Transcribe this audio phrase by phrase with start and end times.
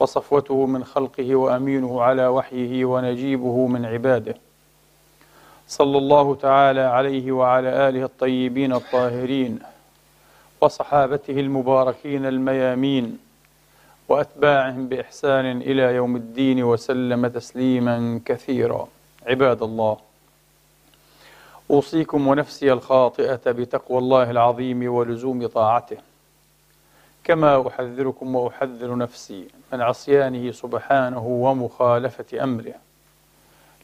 [0.00, 4.34] وصفوته من خلقه وأمينه على وحيه ونجيبه من عباده.
[5.68, 9.58] صلى الله تعالى عليه وعلى آله الطيبين الطاهرين
[10.60, 13.18] وصحابته المباركين الميامين
[14.08, 18.88] وأتباعهم بإحسان إلى يوم الدين وسلم تسليما كثيرا.
[19.26, 19.96] عباد الله
[21.70, 26.09] أوصيكم ونفسي الخاطئة بتقوى الله العظيم ولزوم طاعته.
[27.30, 32.74] كما أحذركم وأحذر نفسي من عصيانه سبحانه ومخالفة أمره.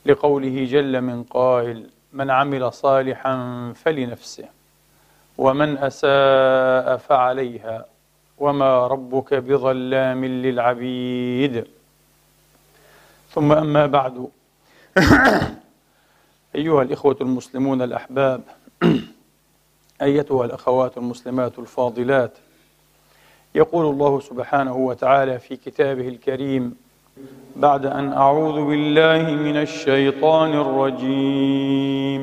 [0.07, 3.37] لقوله جل من قائل من عمل صالحا
[3.77, 4.45] فلنفسه
[5.39, 7.85] ومن أساء فعليها
[8.39, 11.65] وما ربك بظلام للعبيد.
[13.31, 14.29] ثم أما بعد.
[16.57, 18.41] أيها الإخوة المسلمون الأحباب
[20.03, 22.33] أيتها الأخوات المسلمات الفاضلات
[23.57, 26.77] يقول الله سبحانه وتعالى في كتابه الكريم
[27.57, 32.23] بعد أن أعوذ بالله من الشيطان الرجيم.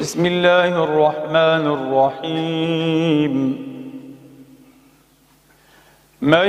[0.00, 3.32] بسم الله الرحمن الرحيم.
[6.22, 6.48] من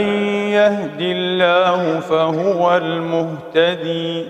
[0.59, 4.25] يهد الله فهو المهتدي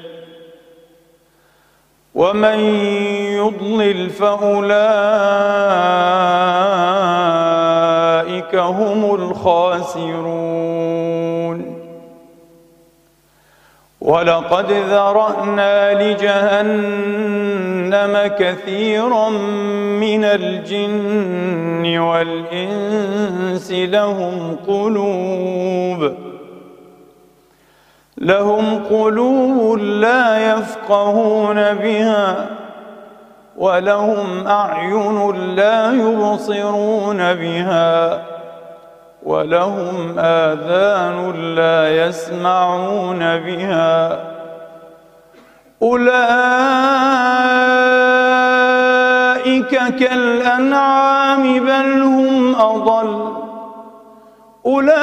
[2.16, 2.60] ومن
[3.40, 4.10] يضلل
[8.44, 10.44] فأولئك هم الخاسرون.
[14.02, 17.38] ولقد ذرأنا لجهنم
[18.40, 19.30] كثيرا
[20.00, 26.14] من الجن والإنس لهم قلوب
[28.18, 32.50] لهم قلوب لا يفقهون بها
[33.58, 38.33] ولهم أعين لا يبصرون بها.
[39.26, 44.20] ولهم آذان لا يسمعون بها.
[45.82, 46.14] أولئك
[50.00, 53.34] كالأنعام بل هم أضل.
[54.66, 54.94] أولئك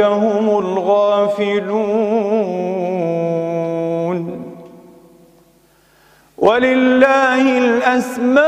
[0.00, 1.98] هم الغافلون.
[6.38, 8.47] ولله الأسماء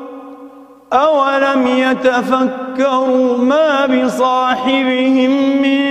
[0.93, 5.81] أولم يتفكروا ما بصاحبهم من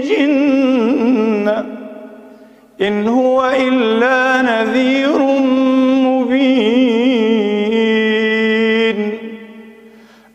[0.00, 1.64] جنة
[2.80, 5.18] إن هو إلا نذير
[6.08, 7.18] مبين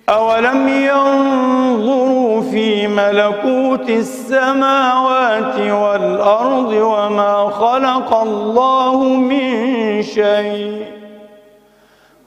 [0.09, 11.02] أولم ينظروا في ملكوت السماوات والأرض وما خلق الله من شيء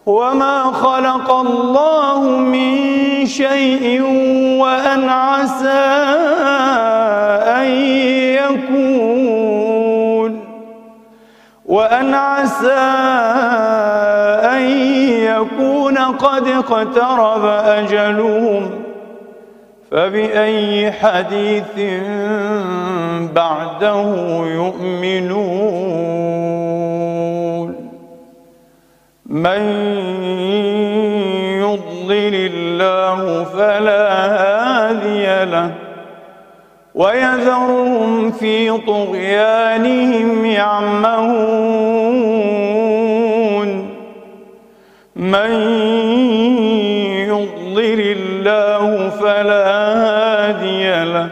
[0.06, 2.76] وما خلق الله من
[3.26, 4.02] شيء
[4.60, 5.86] وأن عسى
[7.58, 7.66] أن
[8.38, 9.66] يكون
[11.66, 12.80] وأن عسى
[14.54, 14.62] أن
[15.26, 18.70] يكون قد اقترب أجلهم
[19.90, 21.78] فبأي حديث
[23.34, 24.04] بعده
[24.46, 25.96] يؤمنون
[29.28, 29.62] من
[31.60, 35.70] يضلل الله فلا هادي له
[36.94, 41.76] ويذرهم في طغيانهم يعمهون
[45.16, 45.50] من
[47.28, 51.28] يضلل الله فلا هادي له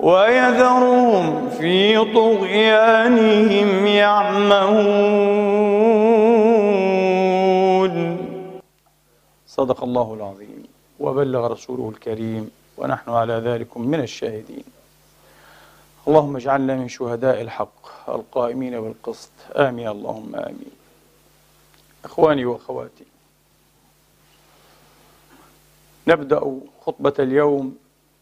[0.00, 5.53] ويذرهم في طغيانهم يعمهون
[9.56, 10.66] صدق الله العظيم.
[11.00, 14.64] وبلغ رسوله الكريم ونحن على ذلك من الشاهدين.
[16.08, 19.30] اللهم اجعلنا من شهداء الحق القائمين بالقسط.
[19.56, 19.88] آمين.
[19.88, 20.70] اللهم آمين.
[22.04, 23.04] أخواني وأخواتي
[26.08, 27.78] نبدأ خطبة اليوم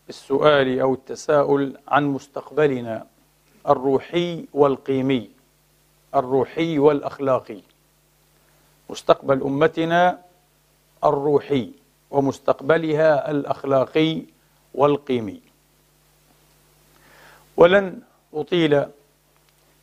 [0.07, 3.07] بالسؤال أو التساؤل عن مستقبلنا
[3.69, 5.31] الروحي والقيمي
[6.15, 7.61] الروحي والأخلاقي.
[8.91, 10.19] مستقبل أمتنا
[11.05, 11.71] الروحي
[12.11, 14.23] ومستقبلها الأخلاقي
[14.75, 15.41] والقيمي.
[17.57, 18.01] ولن
[18.35, 18.87] أطيل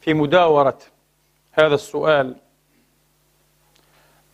[0.02, 0.78] في مداورة
[1.52, 2.36] هذا السؤال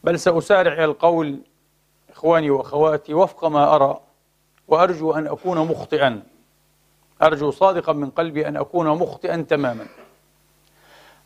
[0.04, 1.40] بل سأسارع إلى القول
[2.10, 4.00] إخواني وأخواتي وفق ما أرى
[4.68, 6.24] وأرجو أن أكون مخطئا.
[7.22, 9.88] أرجو صادقا من قلبي أن أكون مخطئا تماما.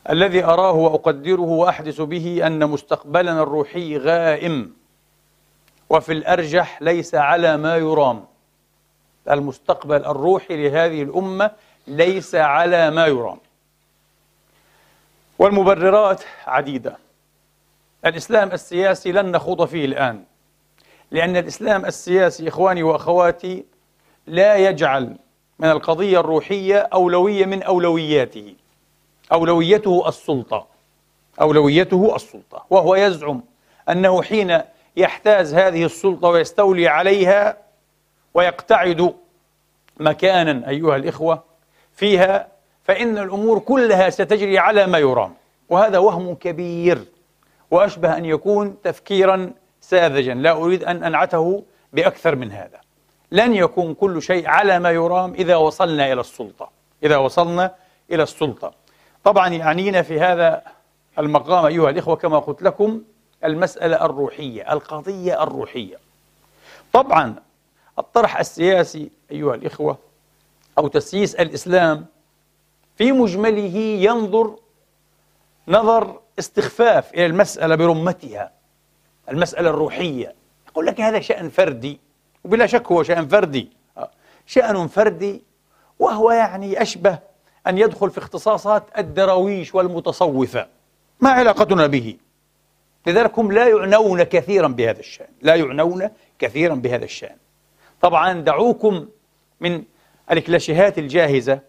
[0.10, 4.79] الذي أراه وأقدره وأحدث به أن مستقبلنا الروحي غائم.
[5.90, 8.26] وفي الأرجح ليس على ما يرام.
[9.30, 11.52] المستقبل الروحي لهذه الأمة
[11.88, 13.40] ليس على ما يرام.
[15.40, 16.98] والمبررات عديدة.
[18.06, 20.24] الإسلام السياسي لن نخوض فيه الآن
[21.12, 23.66] لأن الإسلام السياسي إخواني وأخواتي
[24.28, 25.18] لا يجعل
[25.60, 28.56] من القضية الروحية أولوية من أولوياته.
[29.32, 30.68] أولويته السلطة.
[31.42, 32.66] أولويته السلطة.
[32.70, 33.42] وهو يزعم
[33.90, 34.62] أنه حين
[34.98, 37.58] يحتاز هذه السلطة ويستولي عليها
[38.34, 39.14] ويقتعد
[40.00, 41.44] مكانا أيها الإخوة
[41.94, 42.48] فيها
[42.84, 45.34] فإن الأمور كلها ستجري على ما يرام.
[45.70, 47.06] وهذا وهم كبير
[47.72, 49.52] وأشبه أن يكون تفكيرا
[49.82, 50.34] ساذجا.
[50.34, 51.64] لا أريد أن أنعته
[51.94, 52.80] بأكثر من هذا.
[53.32, 56.70] لن يكون كل شيء على ما يرام إذا وصلنا إلى السلطة.
[57.04, 57.76] إذا وصلنا
[58.12, 58.74] إلى السلطة.
[59.24, 60.62] طبعا يعنينا في هذا
[61.20, 63.02] المقام أيها الإخوة كما قلت لكم
[63.44, 65.98] المسألة الروحية القضية الروحية.
[66.94, 67.36] طبعا
[68.00, 69.98] الطرح السياسي أيها الإخوة
[70.78, 72.06] أو تسييس الإسلام
[72.98, 74.56] في مجمله ينظر
[75.68, 78.52] نظر استخفاف إلى المسألة برمتها
[79.30, 80.36] المسألة الروحية.
[80.68, 82.00] يقول لك هذا شأن فردي
[82.44, 83.70] وبلا شك هو شأن فردي.
[84.46, 85.44] شأن فردي
[86.00, 87.20] وهو يعني أشبه
[87.68, 90.68] أن يدخل في اختصاصات الدراويش والمتصوفة.
[91.20, 92.18] ما علاقتنا به؟
[93.10, 96.10] لذلك هم لا يعنون كثيرا بهذا الشأن لا يعنون
[96.40, 97.36] كثيرا بهذا الشأن.
[98.02, 99.08] طبعا دعوكم
[99.60, 99.84] من
[100.32, 101.60] الكلاشيهات الجاهزة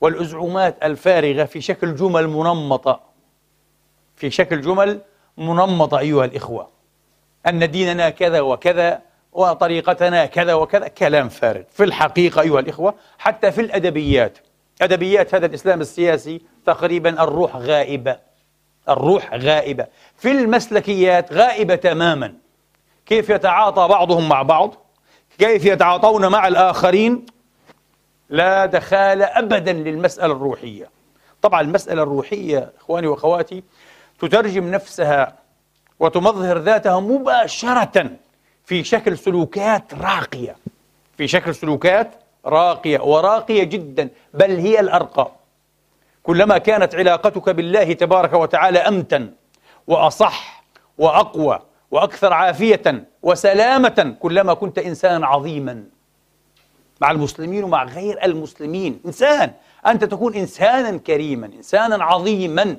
[0.00, 3.00] والأزعومات الفارغة في شكل جمل منمطة.
[4.16, 5.00] في شكل جمل
[5.38, 6.68] منمطة أيها الإخوة.
[7.46, 9.02] أن ديننا كذا وكذا
[9.32, 11.62] وطريقتنا كذا وكذا كلام فارغ.
[11.70, 14.38] في الحقيقة أيها الإخوة حتى في الأدبيات.
[14.82, 18.27] أدبيات هذا الإسلام السياسي تقريبا الروح غائبة.
[18.88, 19.86] الروح غائبة.
[20.16, 22.34] في المسلكيات غائبة تماما.
[23.06, 24.74] كيف يتعاطى بعضهم مع بعض؟
[25.38, 27.26] كيف يتعاطون مع الآخرين؟
[28.30, 30.90] لا دخال أبدا للمسألة الروحية.
[31.42, 33.62] طبعا المسألة الروحية إخواني وأخواتي
[34.18, 35.36] تترجم نفسها
[36.00, 38.10] وتمظهر ذاتها مباشرة
[38.64, 40.56] في شكل سلوكات راقية.
[41.16, 42.10] في شكل سلوكات
[42.46, 45.37] راقية وراقية جدا بل هي الأرقى.
[46.28, 49.32] كلما كانت علاقتك بالله تبارك وتعالى أمتن
[49.86, 50.64] وأصح
[50.98, 51.58] وأقوى
[51.90, 55.84] وأكثر عافية وسلامة كلما كنت إنسانا عظيما.
[57.00, 59.00] مع المسلمين ومع غير المسلمين.
[59.06, 59.52] إنسان
[59.86, 62.76] أنت تكون إنسانا كريما إنسانا عظيما.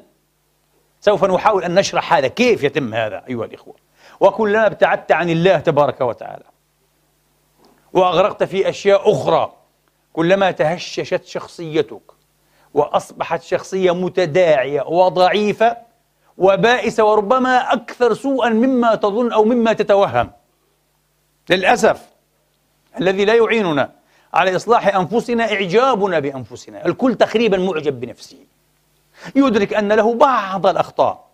[1.02, 2.28] سوف نحاول أن نشرح هذا.
[2.28, 3.76] كيف يتم هذا أيها الإخوة؟
[4.20, 6.46] وكلما ابتعدت عن الله تبارك وتعالى
[7.94, 9.54] وأغرقت في أشياء أخرى
[10.14, 12.19] كلما تهششت شخصيتك
[12.74, 15.78] وأصبحت شخصية متداعية وضعيفة
[16.38, 20.32] وبائسة وربما أكثر سوءا مما تظن أو مما تتوهم.
[21.50, 22.02] للأسف
[23.00, 23.92] الذي لا يعيننا
[24.34, 28.38] على إصلاح أنفسنا إعجابنا بأنفسنا الكل تقريبا معجب بنفسه.
[29.36, 31.30] يدرك أن له بعض الأخطاء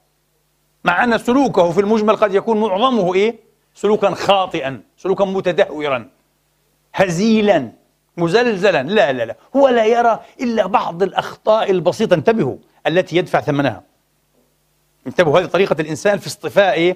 [0.84, 3.36] مع أن سلوكه في المجمل قد يكون معظمه إيه؟
[3.76, 6.10] سلوكا خاطئا سلوكا متدهورا
[6.94, 7.72] هزيلا.
[8.18, 8.84] مزلزلا.
[8.84, 9.36] لا لا لا.
[9.56, 12.14] هو لا يرى إلا بعض الأخطاء البسيطة.
[12.14, 12.58] انتبهوا
[12.88, 13.84] التي يدفع ثمنها.
[15.08, 16.96] انتبهوا هذه طريقة الإنسان في اصطفاء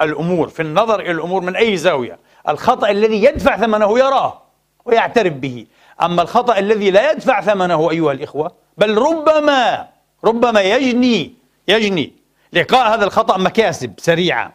[0.00, 2.18] الأمور في النظر إلى الأمور من أي زاوية.
[2.48, 4.42] الخطأ الذي يدفع ثمنه يراه
[4.84, 5.66] ويعترف به.
[6.02, 9.88] أما الخطأ الذي لا يدفع ثمنه أيها الإخوة بل ربما
[10.24, 11.32] ربما يجني
[11.68, 12.12] يجني
[12.52, 14.52] لقاء هذا الخطأ مكاسب سريعة.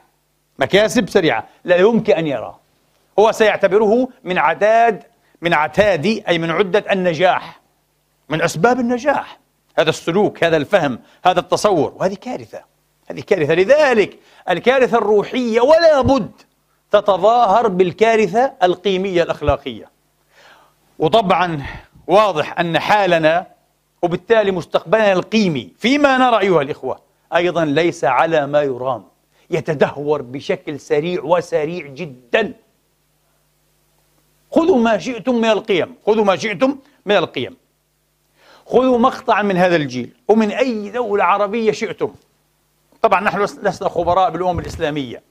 [0.60, 1.48] مكاسب سريعة.
[1.65, 2.60] لا يمكن أن يراه.
[3.19, 5.03] هو سيعتبره من عداد
[5.43, 7.62] من عتاد أي من عدة النجاح
[8.29, 9.39] من أسباب النجاح.
[9.77, 12.62] هذا السلوك هذا الفهم هذا التصور وهذه كارثة.
[13.09, 13.53] هذه كارثة.
[13.53, 14.19] لذلك
[14.50, 16.31] الكارثة الروحية ولا بد
[16.91, 19.89] تتظاهر بالكارثة القيمية الأخلاقية.
[21.00, 21.65] وطبعا
[22.07, 23.47] واضح أن حالنا
[24.01, 27.00] وبالتالي مستقبلنا القيمي فيما نرى أيها الإخوة
[27.35, 29.03] أيضا ليس على ما يرام
[29.50, 32.53] يتدهور بشكل سريع وسريع جدا.
[34.55, 35.95] خذوا ما شئتم من القيم.
[36.05, 37.57] خذوا ما شئتم من القيم.
[38.65, 40.13] خذوا مقطعا من هذا الجيل.
[40.27, 42.13] ومن أي دولة عربية شئتم.
[43.01, 45.22] طبعا نحن لسنا خبراء بالأمم الإسلامية.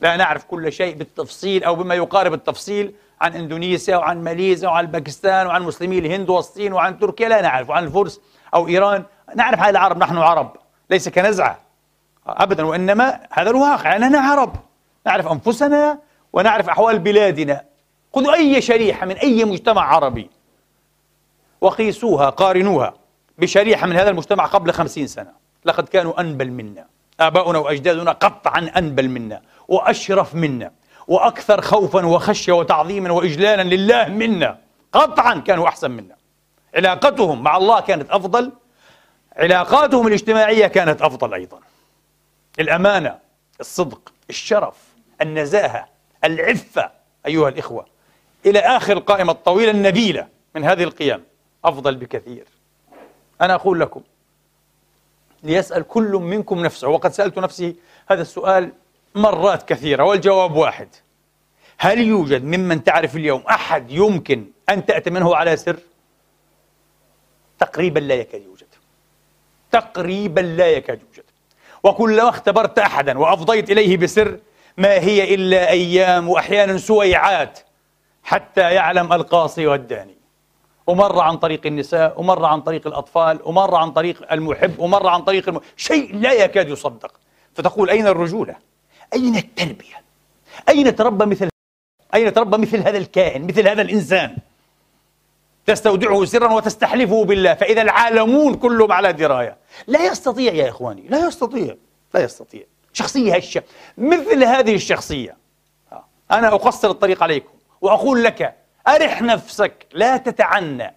[0.00, 5.46] لا نعرف كل شيء بالتفصيل أو بما يقارب التفصيل عن إندونيسيا وعن ماليزيا وعن باكستان
[5.46, 7.28] وعن مسلمي الهند والصين وعن تركيا.
[7.28, 7.70] لا نعرف.
[7.70, 8.20] وعن الفرس
[8.54, 9.04] أو إيران.
[9.34, 10.56] نعرف هذا العرب نحن عرب.
[10.90, 11.58] ليس كنزعة.
[12.26, 12.66] أبدا.
[12.66, 13.96] وإنما هذا الواقع.
[13.96, 14.52] أننا عرب.
[15.06, 15.98] نعرف أنفسنا
[16.32, 17.69] ونعرف أحوال بلادنا.
[18.14, 20.30] خذوا أي شريحة من أي مجتمع عربي
[21.60, 22.94] وقيسوها قارنوها
[23.38, 25.32] بشريحة من هذا المجتمع قبل خمسين سنة.
[25.64, 26.86] لقد كانوا أنبل منا.
[27.20, 30.72] آباؤنا وأجدادنا قطعا أنبل منا وأشرف منا
[31.08, 34.58] وأكثر خوفا وخشية وتعظيما وإجلالا لله منا.
[34.92, 36.16] قطعا كانوا أحسن منا.
[36.74, 38.52] علاقتهم مع الله كانت أفضل.
[39.36, 41.60] علاقاتهم الاجتماعية كانت أفضل أيضا.
[42.60, 43.18] الأمانة
[43.60, 44.76] الصدق الشرف
[45.20, 45.88] النزاهة
[46.24, 46.90] العفة
[47.26, 47.86] أيها الإخوة.
[48.46, 51.24] إلى آخر القائمة الطويلة النبيلة من هذه القيم.
[51.64, 52.44] أفضل بكثير.
[53.40, 54.00] أنا أقول لكم
[55.42, 57.76] ليسأل كل منكم نفسه وقد سألت نفسي
[58.10, 58.72] هذا السؤال
[59.14, 60.88] مرات كثيرة والجواب واحد.
[61.78, 65.76] هل يوجد ممن تعرف اليوم أحد يمكن أن تأتي منه على سر؟
[67.58, 68.66] تقريبا لا يكاد يوجد.
[69.72, 71.24] تقريبا لا يكاد يوجد.
[71.84, 74.38] وكلما اختبرت أحدا وأفضيت إليه بسر
[74.76, 77.58] ما هي إلا أيام وأحيانا سويعات
[78.30, 80.16] حتى يعلم القاصي والداني.
[80.86, 85.48] ومر عن طريق النساء ومر عن طريق الأطفال ومر عن طريق المحب ومر عن طريق
[85.48, 85.60] الم...
[85.76, 87.12] شيء لا يكاد يصدق.
[87.54, 88.56] فتقول أين الرجولة؟
[89.14, 90.02] أين التربية؟
[90.68, 91.48] أين تربى مثل
[92.14, 94.36] أين تربى مثل هذا الكائن مثل هذا الإنسان؟
[95.66, 97.54] تستودعه سرا وتستحلفه بالله.
[97.54, 99.56] فإذا العالمون كلهم على دراية.
[99.86, 101.76] لا يستطيع يا إخواني لا يستطيع
[102.14, 102.62] لا يستطيع.
[102.92, 103.62] شخصية هشة
[103.98, 105.36] مثل هذه الشخصية.
[106.30, 107.59] أنا أقصر الطريق عليكم.
[107.80, 108.54] وأقول لك
[108.88, 110.94] أرح نفسك لا تتعنى.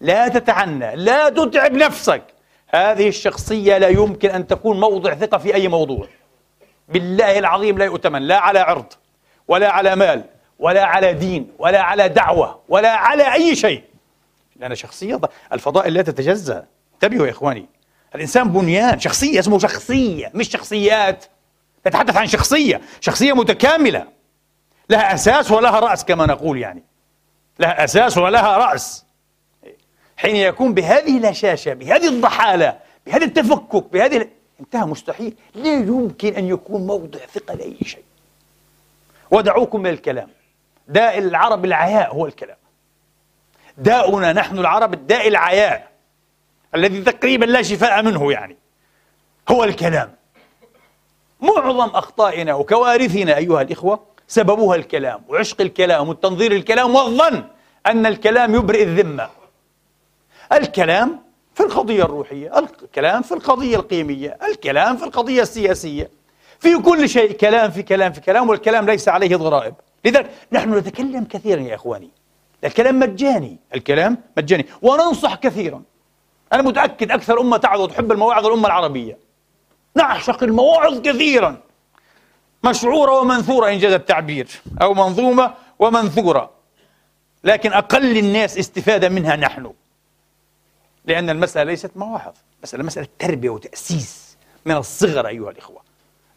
[0.00, 2.22] لا تتعنى لا تتعب نفسك.
[2.68, 6.08] هذه الشخصية لا يمكن أن تكون موضع ثقة في أي موضوع.
[6.88, 8.92] بالله العظيم لا يؤتمن لا على عرض
[9.48, 10.24] ولا على مال
[10.58, 13.84] ولا على دين ولا على دعوة ولا على أي شيء.
[14.56, 15.20] لأن شخصية
[15.52, 16.66] الفضائل لا تتجزأ.
[16.94, 17.66] انتبهوا يا إخواني.
[18.14, 21.24] الإنسان بنيان شخصية اسمه شخصية مش شخصيات.
[21.86, 24.06] نتحدث عن شخصية شخصية متكاملة.
[24.90, 26.82] لها أساس ولها رأس كما نقول يعني.
[27.58, 29.06] لها أساس ولها رأس.
[30.16, 34.28] حين يكون بهذه الهشاشة بهذه الضحالة بهذا التفكك بهذه
[34.60, 35.36] انتهى مستحيل.
[35.54, 38.04] لا يمكن أن يكون موضع ثقة لأي شيء.
[39.30, 40.28] ودعوكم من الكلام.
[40.88, 42.56] داء العرب العياء هو الكلام.
[43.78, 45.90] داؤنا نحن العرب الداء العياء.
[46.74, 48.56] الذي تقريبا لا شفاء منه يعني.
[49.48, 50.14] هو الكلام.
[51.40, 57.44] معظم أخطائنا وكوارثنا أيها الإخوة سببها الكلام وعشق الكلام والتنظير الكلام والظن
[57.86, 59.28] أن الكلام يبرئ الذمة.
[60.52, 61.20] الكلام
[61.54, 66.10] في القضية الروحية الكلام في القضية القيمية الكلام في القضية السياسية.
[66.58, 69.74] في كل شيء كلام في كلام في كلام والكلام ليس عليه ضرائب.
[70.04, 72.10] لذلك نحن نتكلم كثيرا يا إخواني.
[72.64, 74.66] الكلام مجاني الكلام مجاني.
[74.82, 75.82] وننصح كثيرا.
[76.52, 79.18] أنا متأكد أكثر أمة تعظ تحب المواعظ الأمة العربية.
[79.94, 81.65] نعشق المواعظ كثيرا.
[82.66, 84.48] مشعورة ومنثورة إن جاز التعبير
[84.82, 86.50] أو منظومة ومنثورة.
[87.44, 89.72] لكن أقل الناس استفادة منها نحن.
[91.04, 95.82] لأن المسألة ليست مواعظ مسألة مسألة تربية وتأسيس من الصغر أيها الإخوة.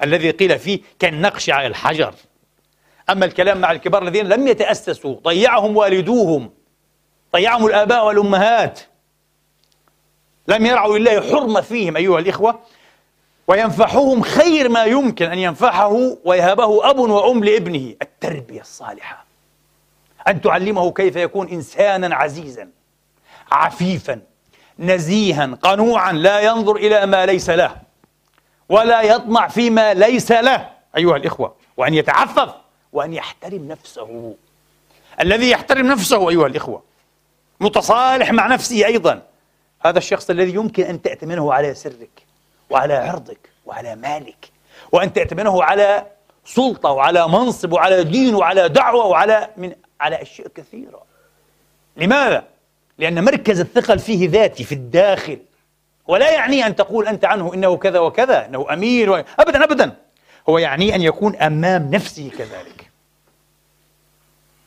[0.04, 2.14] الذي قيل فيه كالنقش على الحجر.
[3.10, 6.52] أما الكلام مع الكبار الذين لم يتأسسوا ضيعهم والدوهم.
[7.34, 8.80] ضيعهم الآباء والأمهات.
[10.48, 12.60] لم يرعوا لله حرمة فيهم أيها الإخوة.
[13.50, 17.96] وينفحهم خير ما يمكن أن ينفحه ويهبه أب وأم لابنه.
[18.02, 19.26] التربية الصالحة.
[20.28, 22.70] أن تعلمه كيف يكون إنسانا عزيزا
[23.52, 24.22] عفيفا
[24.80, 27.76] نزيها قنوعا لا ينظر إلى ما ليس له
[28.70, 30.70] ولا يطمع فيما ليس له.
[30.98, 32.54] أيها الإخوة وأن يتعفف
[32.94, 34.36] وأن يحترم نفسه.
[35.22, 36.84] الذي يحترم نفسه أيها الإخوة
[37.60, 39.22] متصالح مع نفسه أيضا.
[39.80, 42.29] هذا الشخص الذي يمكن أن تأتمنه على سرك.
[42.70, 44.52] وعلى عرضك وعلى مالك.
[44.92, 46.08] وأن تأتمنه على
[46.46, 51.04] سلطة وعلى منصب وعلى دين وعلى دعوة وعلى من على أشياء كثيرة.
[51.98, 52.44] لماذا؟
[52.98, 55.40] لأن مركز الثقل فيه ذاتي في الداخل.
[56.08, 59.24] ولا يعني أن تقول أنت عنه إنه كذا وكذا إنه أمين و...
[59.40, 59.96] أبدا أبدا.
[60.50, 62.92] هو يعني أن يكون أمام نفسه كذلك.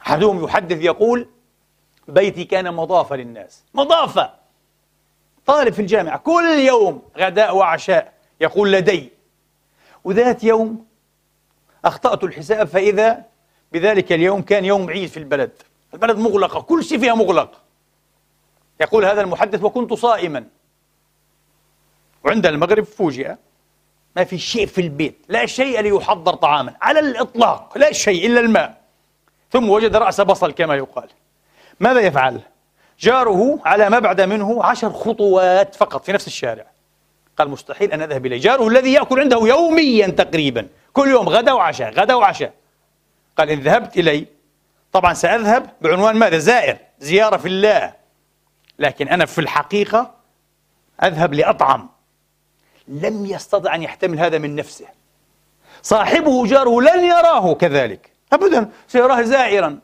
[0.07, 1.29] أحدهم يحدث يقول
[2.09, 3.63] بيتي كان مضافة للناس.
[3.75, 4.42] مضافة.
[5.47, 9.13] طالب في الجامعة كل يوم غداء وعشاء يقول لدي.
[10.05, 10.87] وذات يوم
[11.85, 13.25] أخطأت الحساب فإذا
[13.73, 15.51] بذلك اليوم كان يوم عيد في البلد.
[15.95, 17.61] البلد مغلقة كل شيء فيها مغلق.
[18.81, 20.45] يقول هذا المحدث وكنت صائما.
[22.25, 23.35] وعند المغرب فوجئ
[24.17, 28.83] ما في شيء في البيت لا شيء ليحضر طعاما على الإطلاق لا شيء إلا الماء.
[29.51, 31.09] ثم وجد رأس بصل كما يقال.
[31.81, 32.41] ماذا يفعل؟
[33.03, 36.67] جاره على ما بعد منه عشر خطوات فقط في نفس الشارع.
[37.39, 38.41] قال مستحيل أن أذهب إليه.
[38.41, 42.53] جاره الذي يأكل عنده يوميا تقريبا كل يوم غدا وعشاء غدا وعشاء.
[43.39, 44.27] قال إن ذهبت إلي
[44.93, 47.93] طبعا سأذهب بعنوان ماذا؟ زائر زيارة في الله.
[48.79, 50.15] لكن أنا في الحقيقة
[51.03, 51.89] أذهب لأطعم.
[52.89, 54.87] لم يستطع أن يحتمل هذا من نفسه.
[55.83, 58.13] صاحبه جاره لن يراه كذلك.
[58.33, 59.79] أبدا سيراه زائرا.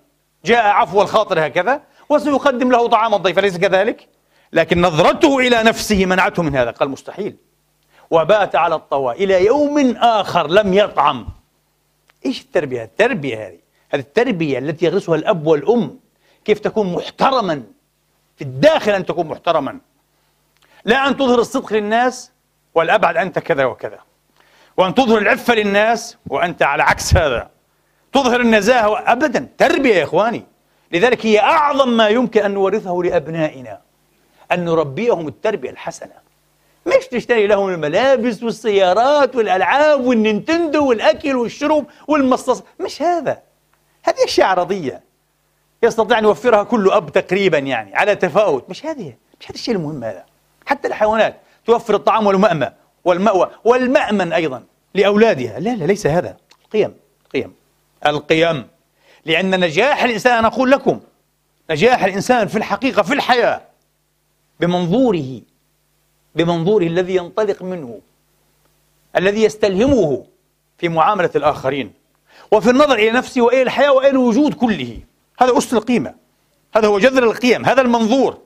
[0.44, 1.82] جاء عفو الخاطر هكذا.
[2.08, 4.08] وسيقدم له طعام الضيف أليس كذلك؟
[4.52, 7.36] لكن نظرته إلى نفسه منعته من هذا قال مستحيل.
[8.10, 11.28] وبات على الطوى إلى يوم آخر لم يطعم.
[12.26, 13.58] إيش التربية؟ التربية هذه
[13.90, 15.98] هذه التربية التي يغرسها الأب والأم
[16.44, 17.62] كيف تكون محترما
[18.36, 19.78] في الداخل أن تكون محترما.
[20.84, 22.30] لا أن تظهر الصدق للناس
[22.74, 23.98] والأبعد أنت كذا وكذا.
[24.76, 27.50] وأن تظهر العفة للناس وأنت على عكس هذا.
[28.12, 30.44] تظهر النزاهة أبدا تربية يا إخواني.
[30.92, 33.80] لذلك هي أعظم ما يمكن أن نورثه لأبنائنا
[34.52, 36.12] أن نربيهم التربية الحسنة.
[36.86, 43.42] مش تشتري لهم الملابس والسيارات والألعاب والنينتندو والأكل والشرب والمصاص مش هذا.
[44.02, 45.02] هذه أشياء عرضية.
[45.82, 48.70] يستطيع أن يوفرها كل أب تقريبا يعني على تفاوت.
[48.70, 50.24] مش هذه مش هذا الشيء المهم هذا.
[50.66, 52.70] حتى الحيوانات توفر الطعام والمأمى
[53.04, 54.62] والمأوى والمأمن أيضا
[54.94, 55.60] لأولادها.
[55.60, 56.36] لا لا ليس هذا.
[56.64, 56.94] القيم
[57.26, 57.54] القيم.
[58.06, 58.66] القيم.
[59.28, 61.00] لأن نجاح الإنسان أنا أقول لكم
[61.70, 63.60] نجاح الإنسان في الحقيقة في الحياة
[64.60, 65.40] بمنظوره
[66.34, 68.00] بمنظوره الذي ينطلق منه
[69.16, 70.24] الذي يستلهمه
[70.78, 71.92] في معاملة الآخرين
[72.52, 75.00] وفي النظر إلى نفسه وإلى الحياة وإلى الوجود كله.
[75.40, 76.14] هذا أس القيمة
[76.76, 78.38] هذا هو جذر القيم هذا المنظور.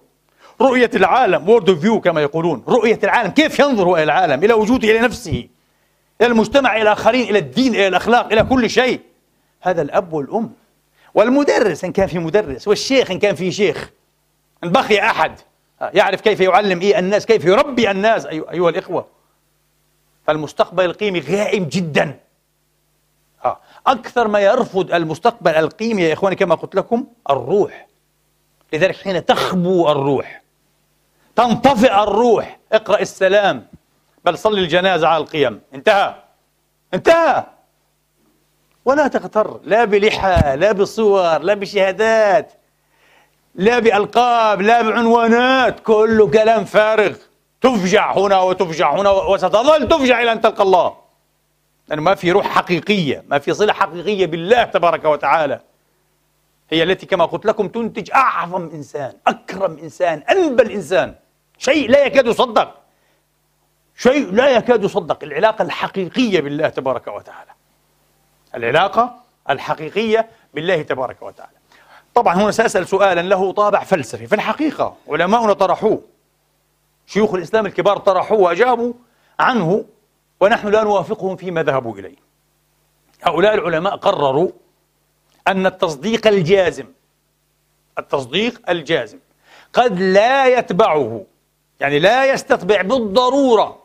[0.61, 4.91] رؤية العالم world of view كما يقولون رؤية العالم كيف ينظر إلى العالم إلى وجوده
[4.91, 5.49] إلى نفسه
[6.21, 9.01] إلى المجتمع إلى الآخرين إلى الدين إلى الأخلاق إلى كل شيء.
[9.61, 10.53] هذا الأب والأم
[11.15, 13.91] والمدرس إن كان في مدرس والشيخ إن كان في شيخ.
[14.65, 15.41] إن بقي أحد.
[15.81, 18.27] يعرف كيف يعلم إيه الناس كيف يربي الناس.
[18.27, 19.07] أيها الإخوة.
[20.27, 22.21] فالمستقبل القيمي غائم جدا.
[23.87, 27.87] أكثر ما يرفض المستقبل القيمي يا إخواني كما قلت لكم الروح.
[28.73, 30.43] لذلك حين تخبو الروح
[31.37, 33.67] تنطفئ الروح اقرأ السلام
[34.25, 35.61] بل صلي الجنازة على القيم.
[35.75, 36.15] انتهى.
[36.95, 37.45] انتهى.
[38.85, 42.53] ولا تغتر لا بلحى لا بصور لا بشهادات
[43.55, 47.17] لا بألقاب لا بعنوانات كله كلام فارغ.
[47.61, 50.97] تفجع هنا وتفجع هنا وستظل تفجع إلى أن تلقى الله.
[51.89, 55.61] لأنه ما في روح حقيقية ما في صلة حقيقية بالله تبارك وتعالى.
[56.71, 61.15] هي التي كما قلت لكم تنتج أعظم إنسان أكرم إنسان أنبل إنسان.
[61.59, 62.75] شيء لا يكاد يصدق.
[63.97, 65.19] شيء لا يكاد يصدق.
[65.23, 67.52] العلاقة الحقيقية بالله تبارك وتعالى.
[68.55, 69.17] العلاقة
[69.51, 71.59] الحقيقية بالله تبارك وتعالى.
[72.15, 74.27] طبعا هنا سأسأل سؤالا له طابع فلسفي.
[74.27, 76.03] في الحقيقة علماؤنا طرحوه
[77.07, 78.93] شيوخ الإسلام الكبار طرحوه وأجابوا
[79.41, 79.85] عنه
[80.41, 82.17] ونحن لا نوافقهم فيما ذهبوا إليه.
[83.23, 84.51] هؤلاء العلماء قرروا
[85.49, 86.87] أن التصديق الجازم
[87.99, 89.19] التصديق الجازم
[89.73, 91.25] قد لا يتبعه
[91.81, 93.83] يعني لا يستتبع بالضرورة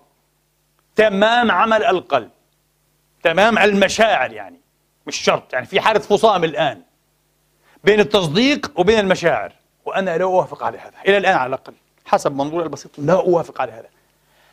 [0.96, 2.30] تمام عمل القلب.
[3.28, 4.60] تمام المشاعر يعني
[5.08, 6.82] مش شرط يعني في حالة فصام الآن
[7.84, 9.54] بين التصديق وبين المشاعر
[9.86, 11.74] وأنا لا أوافق على هذا إلى الآن على الأقل
[12.06, 13.88] حسب منظوري البسيط لا أوافق على هذا.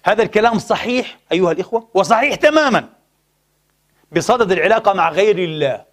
[0.05, 2.89] هذا الكلام صحيح أيها الإخوة؟ وصحيح تماما.
[4.13, 5.85] بصدد العلاقة مع غير الله.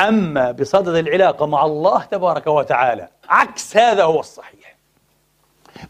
[0.00, 4.76] أما بصدد العلاقة مع الله تبارك وتعالى عكس هذا هو الصحيح.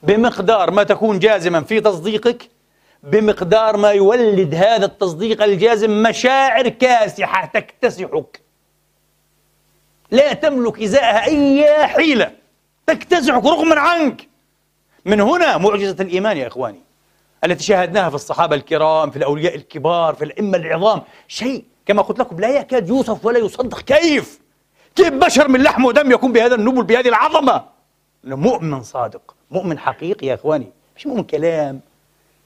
[0.02, 2.50] بمقدار ما تكون جازما في تصديقك
[3.02, 8.40] بمقدار ما يولد هذا التصديق الجازم مشاعر كاسحة تكتسحك.
[10.10, 12.32] لا تملك إزاءها أي حيلة.
[12.86, 14.28] تكتسحك رغما عنك.
[15.04, 16.80] من هنا معجزة الإيمان يا إخواني
[17.44, 21.02] التي شاهدناها في الصحابة الكرام في الأولياء الكبار في الأئمة العظام.
[21.28, 23.80] شيء كما قلت لكم لا يكاد يوصف ولا يصدق.
[23.80, 24.40] كيف؟
[24.96, 27.64] كيف بشر من لحم ودم يكون بهذا النبل بهذه العظمة؟
[28.24, 30.72] مؤمن صادق مؤمن حقيقي يا إخواني.
[30.96, 31.80] مش مؤمن كلام.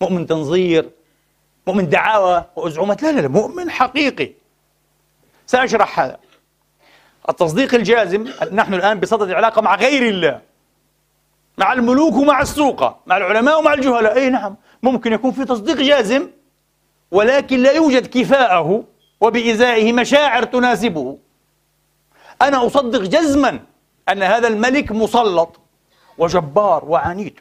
[0.00, 0.90] مؤمن تنظير
[1.66, 4.32] مؤمن دعاوى وأزعمات لا لا لا مؤمن حقيقي.
[5.46, 6.18] سأشرح هذا.
[7.28, 10.40] التصديق الجازم نحن الآن بصدد العلاقة مع غير الله
[11.58, 14.16] مع الملوك ومع السوقة مع العلماء ومع الجهلاء.
[14.16, 16.30] أي نعم ممكن يكون في تصديق جازم
[17.10, 18.84] ولكن لا يوجد كفاءه
[19.20, 21.18] وبإزائه مشاعر تناسبه.
[22.42, 23.60] أنا أصدق جزما
[24.08, 25.60] أن هذا الملك مسلط
[26.18, 27.40] وجبار وعنيد.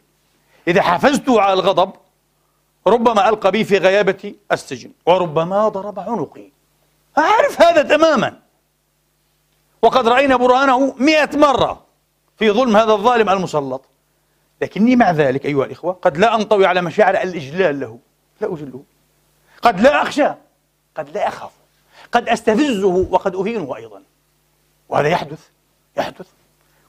[0.67, 1.93] إذا حافزته على الغضب
[2.87, 6.49] ربما ألقى بي في غيابة السجن وربما ضرب عنقي.
[7.17, 8.39] أعرف هذا تماما.
[9.81, 11.85] وقد رأينا برهانه مئة مرة
[12.37, 13.81] في ظلم هذا الظالم المسلط.
[14.61, 17.99] لكني مع ذلك أيها الإخوة قد لا أنطوي على مشاعر الإجلال له.
[18.41, 18.83] لا أجله.
[19.61, 20.27] قد لا أخشى
[20.95, 21.51] قد لا أخاف
[22.11, 24.03] قد أستفزه وقد أهينه أيضا.
[24.89, 25.39] وهذا يحدث
[25.97, 26.27] يحدث.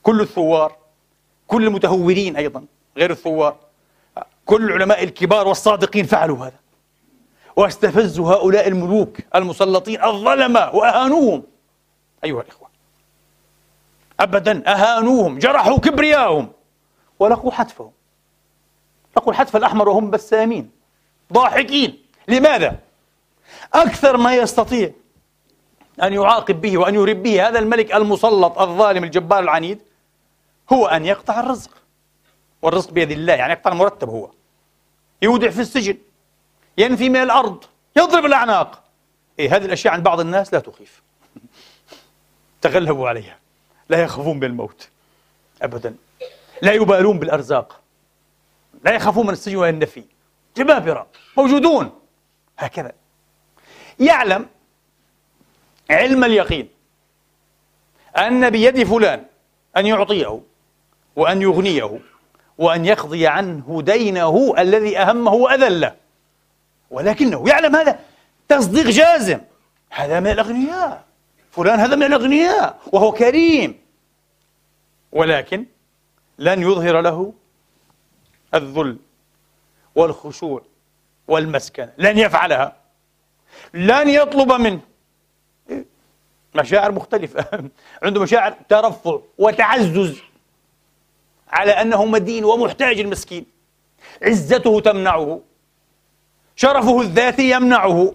[0.03, 0.75] كل الثوار
[1.47, 2.65] كل المتهورين أيضا
[2.97, 3.66] غير الثوار.
[4.47, 6.59] كل العلماء الكبار والصادقين فعلوا هذا.
[7.55, 11.43] واستفزوا هؤلاء الملوك المسلطين الظلمة وأهانوهم.
[12.23, 12.67] أيها الإخوة.
[14.19, 16.51] أبدا أهانوهم جرحوا كبرياءهم
[17.19, 17.91] ولقوا حتفهم.
[19.17, 20.71] لقوا الحتف الأحمر وهم بسامين
[21.33, 22.05] ضاحكين.
[22.27, 22.79] لماذا؟
[23.73, 24.91] أكثر ما يستطيع
[26.03, 29.81] أن يعاقب به وأن يرب به هذا الملك المسلط الظالم الجبار العنيد
[30.73, 31.71] هو أن يقطع الرزق.
[32.61, 34.29] والرزق بيد الله يعني يقطع المرتب هو.
[35.21, 35.97] يودع في السجن
[36.77, 37.63] ينفي من الأرض
[37.95, 38.83] يضرب الأعناق.
[39.39, 41.01] إيه هذه الأشياء عند بعض الناس لا تخيف.
[42.61, 43.37] تغلبوا عليها.
[43.89, 44.89] لا يخافون بالموت
[45.61, 45.95] أبدا.
[46.61, 47.81] لا يبالون بالأرزاق.
[48.83, 50.03] لا يخافون من السجن ولا النفي.
[50.57, 51.07] جبابرة.
[51.37, 51.99] موجودون.
[52.57, 52.91] هكذا.
[53.99, 54.47] يعلم
[55.89, 56.69] علم اليقين
[58.17, 59.25] أن بيد فلان
[59.77, 60.41] أن يعطيه
[61.15, 61.99] وأن يغنيه
[62.57, 65.95] وأن يقضي عنه دينه الذي أهمه وأذله.
[66.91, 67.99] ولكنه يعلم هذا
[68.47, 69.39] تصديق جازم.
[69.89, 71.03] هذا من الأغنياء.
[71.51, 72.79] فلان هذا من الأغنياء.
[72.93, 73.79] وهو كريم.
[75.11, 75.65] ولكن
[76.39, 77.33] لن يظهر له
[78.53, 78.97] الذل
[79.95, 80.61] والخشوع
[81.27, 82.75] والمسكنة لن يفعلها.
[83.73, 84.79] لن يطلب منه.
[86.55, 87.45] مشاعر مختلفة.
[88.03, 90.17] عنده مشاعر ترفع وتعزز.
[91.49, 93.45] على أنه مدين ومحتاج المسكين.
[94.23, 95.41] عزته تمنعه.
[96.55, 98.13] شرفه الذاتي يمنعه.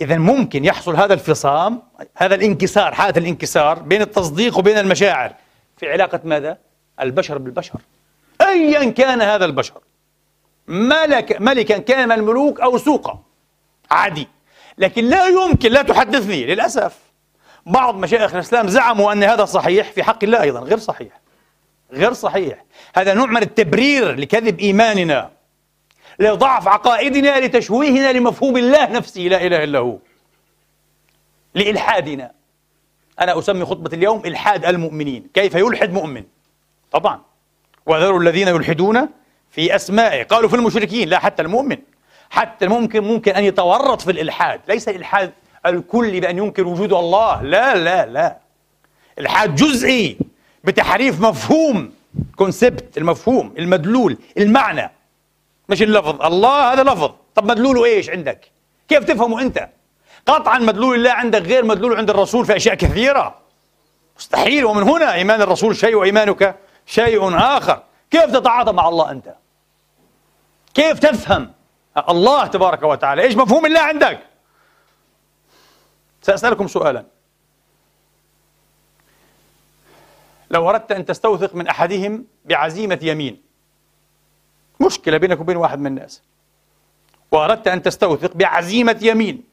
[0.00, 1.82] إذا ممكن يحصل هذا الفصام
[2.16, 5.34] هذا الانكسار حالة الانكسار بين التصديق وبين المشاعر.
[5.76, 6.58] في علاقة ماذا؟
[7.00, 7.80] البشر بالبشر.
[8.40, 9.80] أيا كان هذا البشر.
[10.68, 13.22] ملك ملكا كان من الملوك أو سوقا.
[13.90, 14.28] عادي.
[14.78, 16.44] لكن لا يمكن لا تحدثني.
[16.44, 16.98] للأسف.
[17.66, 21.20] بعض مشايخ الإسلام زعموا أن هذا صحيح في حق الله أيضا غير صحيح.
[21.92, 22.64] غير صحيح.
[22.94, 25.30] هذا نوع من التبرير لكذب إيماننا.
[26.18, 29.98] لضعف عقائدنا لتشويهنا لمفهوم الله نفسه لا إله إلا هو.
[31.54, 32.30] لإلحادنا.
[33.20, 35.26] أنا أسمي خطبة اليوم إلحاد المؤمنين.
[35.34, 36.24] كيف يلحد مؤمن؟
[36.92, 37.20] طبعا.
[37.86, 39.08] وذروا الذين يلحدون
[39.50, 41.76] في أسمائه قالوا في المشركين لا حتى المؤمن.
[42.30, 44.60] حتى الممكن ممكن أن يتورط في الإلحاد.
[44.68, 45.32] ليس الإلحاد
[45.66, 47.42] الكلي بأن ينكر وجود الله.
[47.42, 48.38] لا لا لا.
[49.18, 50.18] إلحاد جزئي.
[50.64, 51.92] بتحريف مفهوم
[52.36, 54.90] كونسبت المفهوم المدلول المعنى.
[55.68, 56.22] مش اللفظ.
[56.22, 57.10] الله هذا لفظ.
[57.34, 58.50] طب مدلوله إيش عندك؟
[58.88, 59.68] كيف تفهمه أنت؟
[60.26, 63.38] قطعا مدلول الله عندك غير مدلول عند الرسول في أشياء كثيرة.
[64.18, 64.64] مستحيل.
[64.64, 67.82] ومن هنا إيمان الرسول شيء وإيمانك شيء آخر.
[68.10, 69.34] كيف تتعاطى مع الله أنت؟
[70.74, 71.52] كيف تفهم؟
[72.08, 73.22] الله تبارك وتعالى.
[73.22, 74.18] إيش مفهوم الله عندك؟
[76.22, 77.04] سأسألكم سؤالا.
[80.50, 83.42] لو أردت أن تستوثق من أحدهم بعزيمة يمين.
[84.80, 86.22] مشكلة بينك وبين واحد من الناس.
[87.32, 89.44] وأردت أن تستوثق بعزيمة يمين.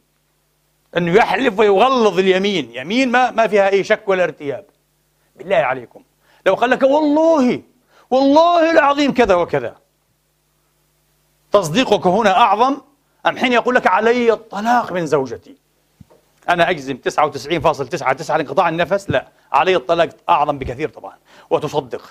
[0.98, 2.72] أنه يحلف ويغلظ اليمين.
[2.74, 4.66] يمين ما, ما فيها أي شك ولا ارتياب.
[5.36, 6.04] بالله عليكم.
[6.46, 7.62] لو قال لك والله
[8.10, 9.78] والله العظيم كذا وكذا.
[11.52, 12.78] تصديقك هنا أعظم
[13.26, 15.65] أم حين يقول لك علي الطلاق من زوجتي؟
[16.50, 19.28] أنا أجزم 99.99 لانقطاع النفس؟ لا.
[19.52, 21.14] علي الطلاق أعظم بكثير طبعا
[21.50, 22.02] وتصدق.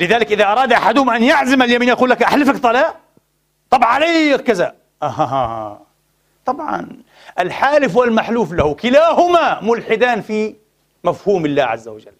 [0.00, 2.96] لذلك إذا أراد أحدهم أن يعزم اليمين يقول لك أحلفك طلاق؟
[3.70, 4.74] طب علي كذا.
[5.02, 5.80] آه
[6.46, 6.88] طبعا.
[7.38, 10.54] الحالف والمحلوف له كلاهما ملحدان في
[11.04, 12.12] مفهوم الله عز وجل.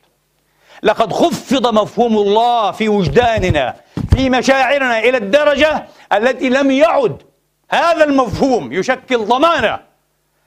[0.83, 3.77] لقد خفض مفهوم الله في وجداننا
[4.17, 7.23] في مشاعرنا إلى الدرجة التي لم يعد
[7.71, 9.81] هذا المفهوم يشكل ضمانة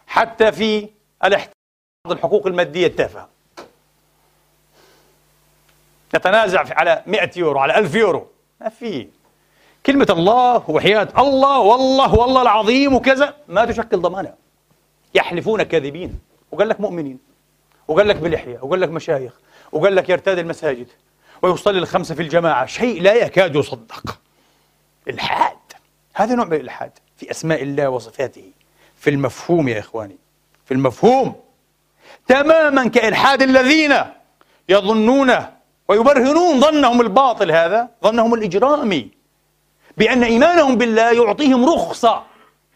[0.08, 0.90] حتى في
[1.26, 3.30] الاحتفاظ الحقوق المادية التافهة.
[6.16, 8.28] نتنازع على 100 يورو على 1000 يورو.
[8.62, 9.08] ما في.
[9.86, 14.34] كلمة الله وحياة الله والله والله العظيم وكذا ما تشكل ضمانة.
[15.14, 16.20] يحلفون كاذبين.
[16.52, 17.20] وقال لك مؤمنين.
[17.88, 18.60] وقال لك بلحية.
[18.62, 19.40] وقال لك مشايخ.
[19.72, 20.88] وقال لك يرتاد المساجد.
[21.42, 22.66] ويصلي الخمسة في الجماعة.
[22.66, 24.20] شيء لا يكاد يصدق.
[25.10, 25.58] إلحاد.
[26.14, 28.52] هذا نوع من الإلحاد في أسماء الله وصفاته.
[28.96, 30.18] في المفهوم يا إخواني.
[30.66, 31.36] في المفهوم.
[32.28, 33.96] تماما كإلحاد الذين
[34.70, 35.34] يظنون
[35.88, 39.12] ويبرهنون ظنهم الباطل هذا ظنهم الإجرامي
[39.98, 42.24] بأن إيمانهم بالله يعطيهم رخصة.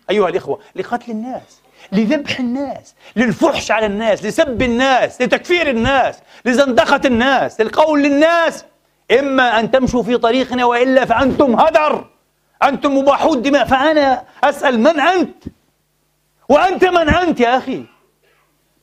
[0.10, 7.62] أيها الإخوة لقتل الناس لذبح الناس للفحش على الناس لسب الناس لتكفير الناس لزندقة الناس
[7.62, 8.66] للقول للناس.
[9.20, 12.06] إما أن تمشوا في طريقنا وإلا فأنتم هدر.
[12.64, 13.66] أنتم مباحو الدماء.
[13.66, 15.44] فأنا أسأل من أنت؟
[16.50, 17.86] وأنت من أنت يا أخي؟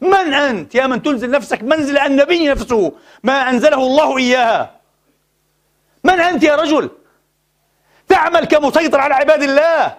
[0.00, 4.80] من أنت يا من تنزل نفسك؟ منزل النبي نفسه ما أنزله الله إياها.
[6.04, 6.90] من أنت يا رجل؟
[8.08, 9.96] تعمل كمسيطر على عباد الله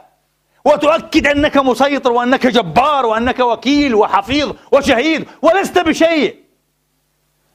[0.66, 6.36] وتؤكد أنك مسيطر وأنك جبار وأنك وكيل وحفيظ وشهيد ولست بشيء.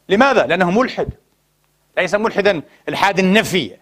[0.08, 1.08] لماذا؟ لأنه ملحد.
[1.98, 3.76] ليس ملحدا الحاد النفي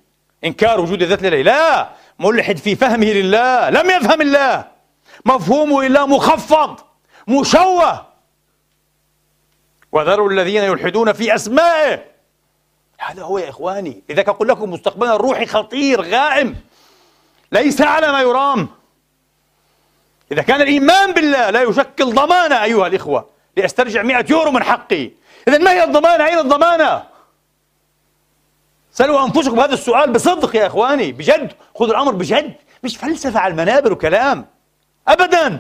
[0.45, 1.43] إنكار وجود الذات لله.
[1.43, 1.89] لا
[2.19, 4.78] ملحد في فهمه لله لم يفهم الله.
[5.25, 6.81] مفهومه إلا مخفض
[7.29, 8.07] مشوه.
[9.93, 12.05] وذروا الذين يلحدون في أسمائه.
[12.99, 16.57] هذا هو يا إخواني لذلك أقول لكم مستقبلنا الروحي خطير غائم.
[17.53, 18.69] ليس على ما يرام.
[20.33, 25.11] إذا كان الإيمان بالله لا يشكل ضمانة أيها الإخوة لأسترجع 100 يورو من حقي.
[25.49, 27.03] إذا ما هي الضمانة؟ أين الضمانة؟
[28.93, 31.53] سألوا أنفسكم هذا السؤال بصدق يا إخواني بجد.
[31.75, 32.55] خذوا الأمر بجد.
[32.85, 34.47] مش فلسفة على المنابر وكلام.
[35.09, 35.59] أبدا.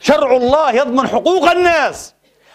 [0.00, 2.14] شرع الله يضمن حقوق الناس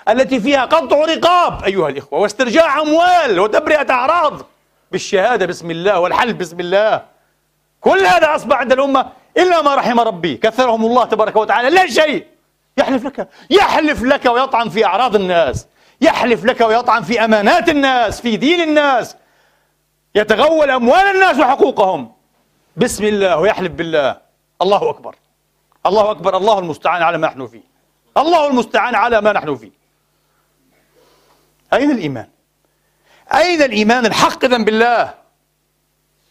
[0.10, 1.64] التي فيها قطع رقاب.
[1.64, 4.46] أيها الإخوة واسترجاع أموال وتبرئة أعراض.
[4.92, 7.06] بالشهادة بسم الله والحلف بسم الله.
[7.82, 10.38] كل هذا أصبح عند الأمة إلا ما رحم ربي.
[10.38, 11.70] كثرهم الله تبارك وتعالى.
[11.70, 12.28] لا شيء.
[12.78, 13.30] يحلف لك.
[13.50, 15.68] يحلف لك ويطعن في أعراض الناس.
[16.02, 19.16] يحلف لك ويطعن في أمانات الناس في دين الناس.
[20.16, 22.12] يتغول أموال الناس وحقوقهم.
[22.78, 24.18] بسم الله ويحلف بالله.
[24.62, 25.16] الله أكبر.
[25.86, 26.38] الله أكبر.
[26.38, 27.62] الله المستعان على ما نحن فيه.
[28.18, 29.72] الله المستعان على ما نحن فيه.
[31.74, 32.28] أين الإيمان؟
[33.34, 35.14] أين الإيمان الحق إذن بالله؟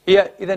[0.09, 0.55] هي إذا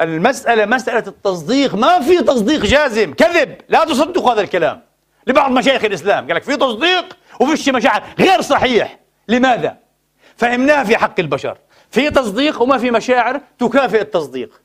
[0.00, 1.74] المسألة مسألة التصديق.
[1.74, 3.14] ما في تصديق جازم.
[3.14, 3.58] كذب.
[3.68, 4.82] لا تصدقوا هذا الكلام.
[5.26, 6.26] لبعض مشايخ الإسلام.
[6.26, 8.98] قال لك في تصديق وفي مشاعر غير صحيح.
[9.28, 9.76] لماذا؟
[10.36, 11.58] فهمناها في حق البشر.
[11.90, 14.60] في تصديق وما في مشاعر تكافئ التصديق.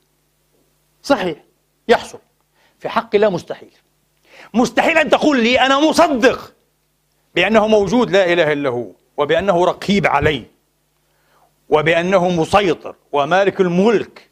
[1.05, 1.37] صحيح.
[1.87, 2.19] يحصل.
[2.79, 3.71] في حق الله مستحيل.
[4.53, 6.53] مستحيل أن تقول لي أنا مصدق
[7.35, 8.87] بأنه موجود لا إله إلا هو
[9.17, 10.43] وبأنه رقيب علي
[11.69, 14.29] وبأنه مسيطر ومالك الملك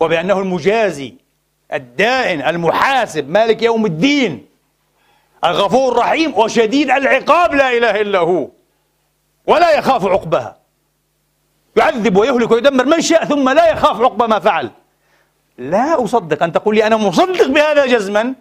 [0.00, 1.14] وبأنه المجازي
[1.72, 4.46] الدائن المحاسب مالك يوم الدين
[5.44, 8.48] الغفور الرحيم وشديد العقاب لا إله إلا هو
[9.46, 10.58] ولا يخاف عقبها
[11.76, 14.70] يعذب ويهلك ويدمر من شاء ثم لا يخاف عقب ما فعل.
[15.58, 16.42] لا أصدق.
[16.42, 18.34] أن تقول لي أنا مصدق بهذا جزما؟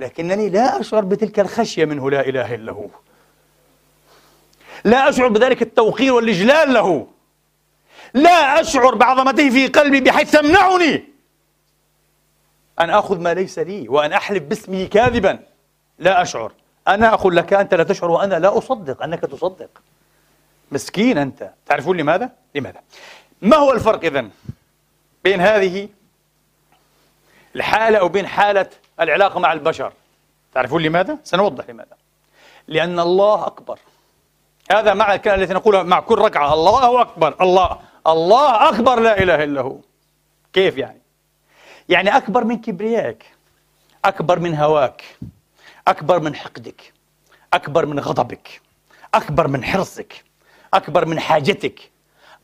[0.00, 2.10] لكنني لا أشعر بتلك الخشية منه.
[2.10, 2.88] لا إله إلا هو.
[4.84, 7.06] لا أشعر بذلك التوقير والإجلال له.
[8.14, 11.04] لا أشعر بعظمته في قلبي بحيث تمنعني
[12.80, 15.38] أن أخذ ما ليس لي وأن أحلف باسمه كاذبا.
[15.98, 16.52] لا أشعر.
[16.88, 19.02] أنا أقول لك أنت لا تشعر وأنا لا أصدق.
[19.02, 19.82] أنك تصدق.
[20.72, 21.50] مسكين أنت.
[21.66, 22.80] تعرفون لماذا؟ لماذا؟
[23.42, 24.30] ما هو الفرق إذن
[25.24, 25.88] بين هذه
[27.58, 29.92] الحالة وبين حالة العلاقة مع البشر.
[30.54, 31.96] تعرفون لماذا؟ سنوضح لماذا.
[32.68, 33.78] لأن الله أكبر.
[34.72, 36.54] هذا معنى الكلمة التي نقولها مع كل ركعة.
[36.54, 37.34] الله أكبر.
[37.40, 37.78] الله.
[38.06, 39.00] الله أكبر.
[39.00, 39.76] لا إله إلا هو.
[40.52, 41.00] كيف يعني؟
[41.88, 43.24] يعني أكبر من كبريائك.
[44.04, 45.04] أكبر من هواك.
[45.88, 46.92] أكبر من حقدك.
[47.54, 48.60] أكبر من غضبك.
[49.14, 50.24] أكبر من حرصك.
[50.74, 51.90] أكبر من حاجتك.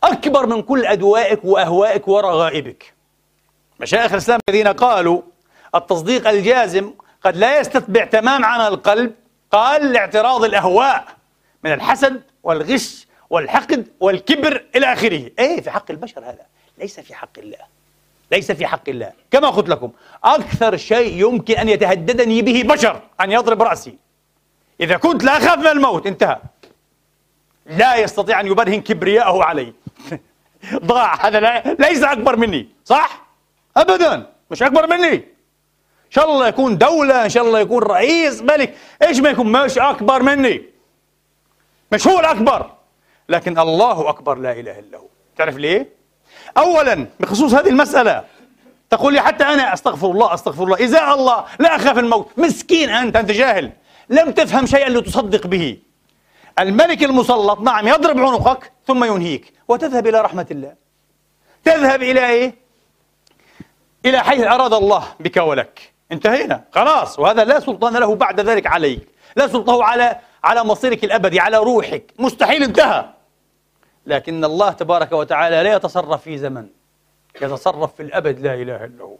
[0.05, 2.93] أكبر من كل أدوائك وأهوائك ورغائبك.
[3.81, 5.23] مشايخ الإسلام الذين قالوا
[5.75, 9.15] التصديق الجازم قد لا يستتبع تمام عمل القلب
[9.51, 11.05] قال لاعتراض الأهواء
[11.65, 15.31] من الحسد والغش والحقد والكبر إلى آخره.
[15.39, 16.47] إيه في حق البشر هذا.
[16.79, 17.59] ليس في حق الله.
[18.33, 19.13] ليس في حق الله.
[19.31, 19.91] كما قلت لكم
[20.25, 23.97] أكثر شيء يمكن أن يتهددني به بشر أن يضرب رأسي.
[24.81, 26.39] إذا كنت لا أخاف من الموت انتهى.
[27.67, 29.73] لا يستطيع أن يبرهن كبرياءه علي.
[30.85, 31.27] ضاع.
[31.27, 32.69] هذا لا ليس أكبر مني.
[32.85, 33.24] صح؟
[33.77, 34.27] أبدا.
[34.51, 35.15] مش أكبر مني.
[36.07, 38.75] إن شاء الله يكون دولة إن شاء الله يكون رئيس ملك.
[39.03, 40.63] إيش ما يكون مش أكبر مني.
[41.93, 42.71] مش هو الأكبر
[43.29, 45.07] لكن الله أكبر لا إله إلا هو.
[45.37, 45.89] تعرف ليه؟
[46.57, 48.25] أولا بخصوص هذه المسألة.
[48.91, 50.85] تقول لي حتى أنا أستغفر الله أستغفر الله.
[50.85, 52.29] إزاء الله لا أخاف الموت.
[52.37, 53.73] مسكين أنت أنت جاهل.
[54.09, 55.79] لم تفهم شيئا لتصدق به.
[56.59, 59.53] الملك المسلط نعم يضرب عنقك ثم ينهيك.
[59.69, 60.75] وتذهب إلى رحمة الله.
[61.65, 62.63] تذهب إلى إيه؟
[64.05, 65.93] إلى حيث أراد الله بك ولك.
[66.12, 66.64] انتهينا.
[66.73, 67.19] خلاص.
[67.19, 69.09] وهذا لا سلطان له بعد ذلك عليك.
[69.37, 72.12] لا سلطان على على مصيرك الأبدي على روحك.
[72.19, 73.05] مستحيل انتهى.
[74.07, 76.67] لكن الله تبارك وتعالى لا يتصرف في زمن.
[77.43, 79.17] يتصرف في الأبد لا إله إلا هو.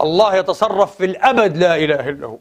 [0.00, 2.38] الله يتصرف في الأبد لا إله إلا هو.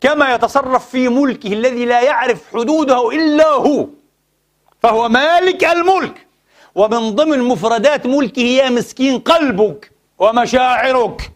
[0.00, 3.86] كما يتصرف في ملكه الذي لا يعرف حدوده إلا هو.
[4.82, 6.26] فهو مالك الملك.
[6.74, 9.97] ومن ضمن مفردات ملكه يا مسكين قلبك.
[10.18, 11.32] ومشاعرك.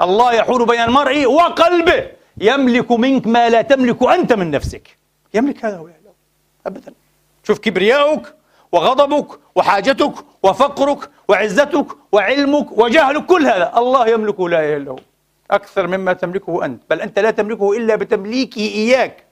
[0.00, 2.10] الله يحول بين المرء وقلبه.
[2.40, 4.96] يملك منك ما لا تملك أنت من نفسك.
[5.34, 5.88] يملك هذا هو
[6.66, 6.92] أبدا.
[7.44, 8.34] شوف كبرياؤك
[8.72, 14.98] وغضبك وحاجتك وفقرك وعزتك وعلمك وجهلك كل هذا الله يملكه لا إله إلا هو.
[15.50, 16.82] أكثر مما تملكه أنت.
[16.90, 19.24] بل أنت لا تملكه إلا بتمليكه إياك.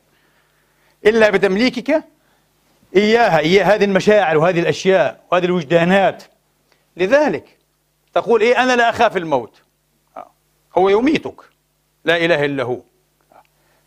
[1.06, 2.04] إلا بتمليكك
[2.96, 3.38] إياها.
[3.38, 6.22] إياه هذه المشاعر وهذه الأشياء وهذه الوجدانات.
[6.96, 7.58] لذلك
[8.14, 9.62] تقول إيه أنا لا أخاف الموت.
[10.78, 11.40] هو يميتك.
[12.04, 12.80] لا إله إلا هو.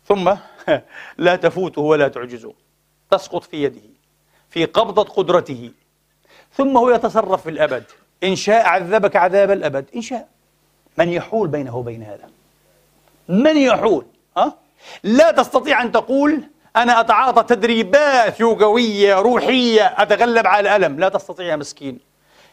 [0.08, 0.34] ثم
[1.18, 2.52] لا تفوته ولا تعجزه
[3.10, 3.80] تسقط في يده
[4.50, 5.70] في قبضة قدرته.
[6.52, 7.84] ثم هو يتصرف في الأبد.
[8.24, 9.84] إن شاء عذبك عذاب الأبد.
[9.96, 10.28] إن شاء.
[10.98, 12.30] من يحول بينه وبين هذا؟
[13.28, 14.54] من يحول؟ ها؟
[15.02, 16.42] لا تستطيع أن تقول
[16.76, 21.98] أنا أتعاطى تدريبات يوغوية روحية أتغلب على الألم لا تستطيع يا مسكين.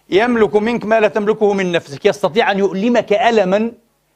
[0.10, 2.06] يملك منك ما لا تملكه من نفسك.
[2.06, 3.72] يستطيع أن يؤلمك ألما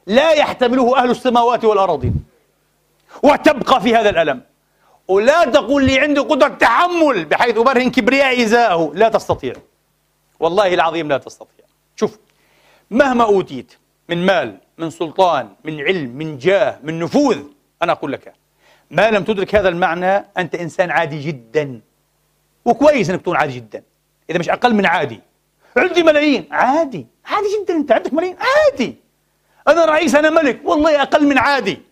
[0.06, 2.24] لا يحتمله أهل السماوات والأراضين
[3.22, 4.42] وتبقى في هذا الألم.
[5.08, 8.92] ولا تقول لي عندي قدرة تحمل بحيث أبرهن كبرياء إزاءه.
[8.94, 9.54] لا تستطيع.
[10.40, 11.64] والله العظيم لا تستطيع.
[11.96, 12.18] شوف
[12.90, 13.74] مهما أوتيت
[14.08, 17.38] من مال من سلطان من علم من جاه من نفوذ
[17.82, 18.32] أنا أقول لك
[18.90, 21.80] ما لم تدرك هذا المعنى أنت إنسان عادي جدا.
[22.64, 23.82] وكويس أنك تكون عادي جدا.
[24.30, 25.20] إذا مش أقل من عادي.
[25.76, 26.48] عندي ملايين.
[26.50, 27.06] عادي.
[27.26, 27.74] عادي جدا.
[27.74, 28.36] أنت عندك ملايين.
[28.36, 28.96] عادي.
[29.68, 30.60] أنا رئيس أنا ملك.
[30.64, 31.82] والله أقل من عادي.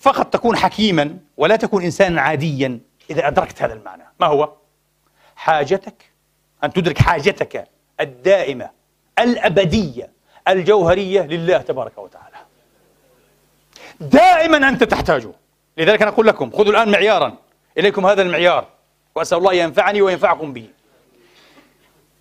[0.00, 4.02] فقط تكون حكيما ولا تكون إنسانا عاديا إذا أدركت هذا المعنى.
[4.20, 4.52] ما هو؟
[5.36, 6.10] حاجتك
[6.64, 7.68] أن تدرك حاجتك
[8.00, 8.70] الدائمة
[9.18, 10.10] الأبدية
[10.48, 12.36] الجوهرية لله تبارك وتعالى.
[14.00, 15.32] دائما أنت تحتاجه.
[15.76, 17.36] لذلك أنا أقول لكم خذوا الآن معيارا.
[17.78, 18.66] إليكم هذا المعيار.
[19.14, 20.68] وأسأل الله ينفعني وينفعكم به.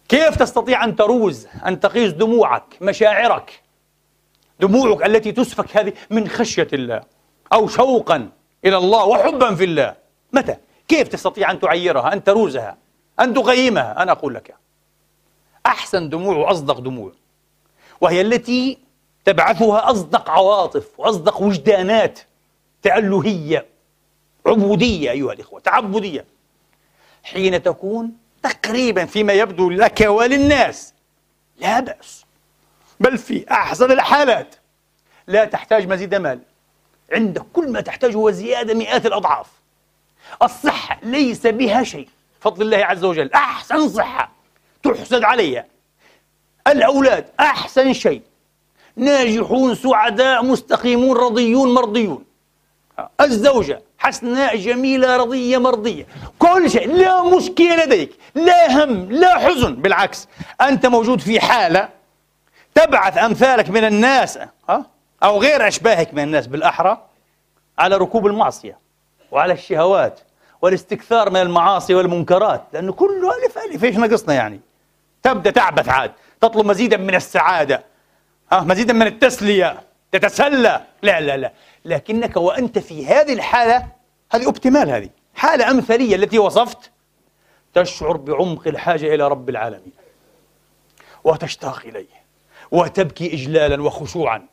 [0.09, 3.61] كيف تستطيع أن تروز أن تقيس دموعك مشاعرك؟
[4.59, 7.01] دموعك التي تسفك هذه من خشية الله
[7.53, 8.29] أو شوقا
[8.65, 9.95] إلى الله وحبا في الله.
[10.33, 10.55] متى؟
[10.87, 12.77] كيف تستطيع أن تعيرها أن تروزها
[13.19, 14.55] أن تقيمها؟ أنا أقول لك.
[15.65, 17.11] أحسن دموع وأصدق دموع
[18.01, 18.77] وهي التي
[19.25, 22.19] تبعثها أصدق عواطف وأصدق وجدانات
[22.81, 23.65] تألهية
[24.45, 26.25] عبودية أيها الإخوة تعبدية.
[27.23, 28.11] حين تكون
[28.43, 30.93] تقريبا فيما يبدو لك وللناس.
[31.57, 32.25] لا بأس
[32.99, 34.55] بل في أحسن الحالات
[35.27, 36.39] لا تحتاج مزيد مال.
[37.13, 39.47] عندك كل ما تحتاجه وزيادة مئات الأضعاف.
[40.43, 42.09] الصحة ليس بها شيء.
[42.41, 44.31] فضل الله عز وجل أحسن صحة
[44.83, 45.65] تحسد عليها
[46.67, 48.21] الأولاد أحسن شيء.
[48.95, 52.25] ناجحون سعداء مستقيمون رضيون مرضيون.
[53.21, 56.05] الزوجة حسناء جميلة رضية مرضية.
[56.39, 59.75] كل شيء لا مشكلة لديك لا هم لا حزن.
[59.75, 60.27] بالعكس
[60.61, 61.89] أنت موجود في حالة
[62.75, 64.39] تبعث أمثالك من الناس؟
[65.23, 67.05] أو غير أشباهك من الناس بالأحرى
[67.79, 68.77] على ركوب المعصية
[69.31, 70.19] وعلى الشهوات
[70.61, 73.83] والاستكثار من المعاصي والمنكرات لأنه كله ألف ألف.
[73.83, 74.59] إيش ناقصنا يعني؟
[75.23, 77.83] تبدأ تعبث عاد تطلب مزيدا من السعادة
[78.51, 79.88] ها مزيدا من التسلية.
[80.11, 80.81] تتسلى.
[81.01, 81.51] لا لا لا.
[81.85, 83.87] لكنك وأنت في هذه الحالة
[84.31, 85.09] هذه أوبتيمال هذه.
[85.35, 86.91] حالة أمثلية التي وصفت
[87.73, 89.91] تشعر بعمق الحاجة إلى رب العالمين.
[91.23, 92.19] وتشتاق إليه.
[92.71, 94.45] وتبكي إجلالا وخشوعا.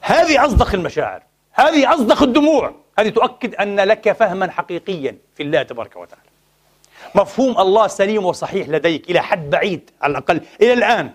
[0.00, 1.22] هذه أصدق المشاعر.
[1.52, 2.74] هذه أصدق الدموع.
[2.98, 6.28] هذه تؤكد أن لك فهما حقيقيا في الله تبارك وتعالى.
[7.14, 11.10] مفهوم الله سليم وصحيح لديك إلى حد بعيد على الأقل إلى الآن.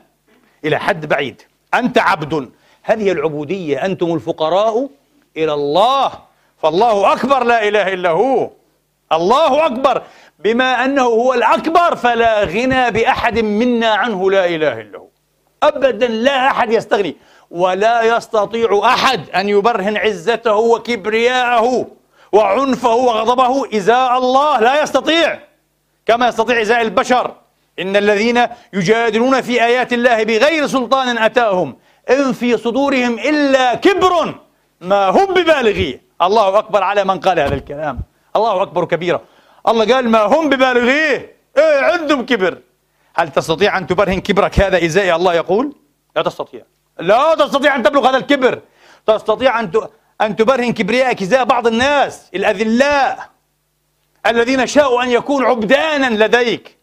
[0.66, 1.42] إلى حد بعيد.
[1.74, 2.52] أنت عبد.
[2.84, 4.90] هذه العبودية أنتم الفقراء
[5.38, 6.12] إلى الله.
[6.62, 8.50] فالله أكبر لا إله إلا هو.
[9.12, 10.02] الله أكبر.
[10.40, 15.08] بما أنه هو الأكبر فلا غنى بأحد منا عنه لا إله إلا هو.
[15.64, 17.16] أبدا لا أحد يستغني
[17.52, 21.88] ولا يستطيع أحد أن يبرهن عزته وكبرياءه
[22.32, 23.78] وعنفه وغضبه.
[23.78, 25.40] إزاء الله لا يستطيع.
[26.06, 27.32] كما يستطيع إزاء البشر.
[27.80, 31.76] إن الذين يجادلون في آيات الله بغير سلطان أتاهم.
[32.10, 34.36] إن في صدورهم إلا كبر
[34.82, 38.00] ما هم ببالغيه الله أكبر على من قال هذا الكلام.
[38.36, 39.22] الله أكبر كبيرا.
[39.68, 42.58] الله قال ما هم ببالغيه إيه عندهم كبر.
[43.16, 45.76] هل تستطيع أن تبرهن كبرك هذا إزاء الله يقول.
[46.16, 46.62] لا تستطيع.
[47.00, 48.62] لا تستطيع أن تبلغ هذا الكبر.
[49.06, 49.72] تستطيع أن
[50.22, 53.30] أن تبرهن كبريائك إزاء بعض الناس الأذلاء
[54.26, 56.78] الذين شاءوا أن يكونوا عبدانا لديك.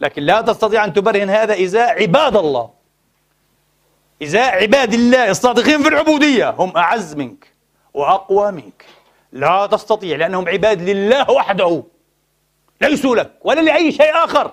[0.00, 2.70] لكن لا تستطيع أن تبرهن هذا إزاء عباد الله.
[4.22, 7.52] إزاء عباد الله الصادقين في العبودية هم أعز منك
[7.94, 8.84] وأقوى منك.
[9.32, 11.84] لا تستطيع لأنهم عباد لله وحده.
[12.80, 14.52] ليسوا لك ولا لأي شيء آخر.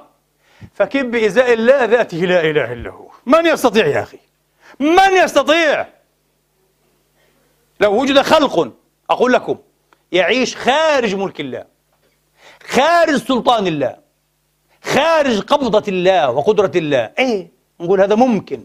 [0.74, 3.07] فكيف بإزاء الله ذاته لا إله إلا هو.
[3.26, 4.20] من يستطيع يا أخي؟
[4.80, 5.88] من يستطيع؟
[7.80, 8.74] لو وجد خلق
[9.09, 9.57] أقول لكم
[10.12, 11.66] يعيش خارج ملك الله
[12.68, 13.97] خارج سلطان الله
[14.84, 17.12] خارج قبضة الله وقدرة الله.
[17.20, 18.64] إيه؟ نقول هذا ممكن.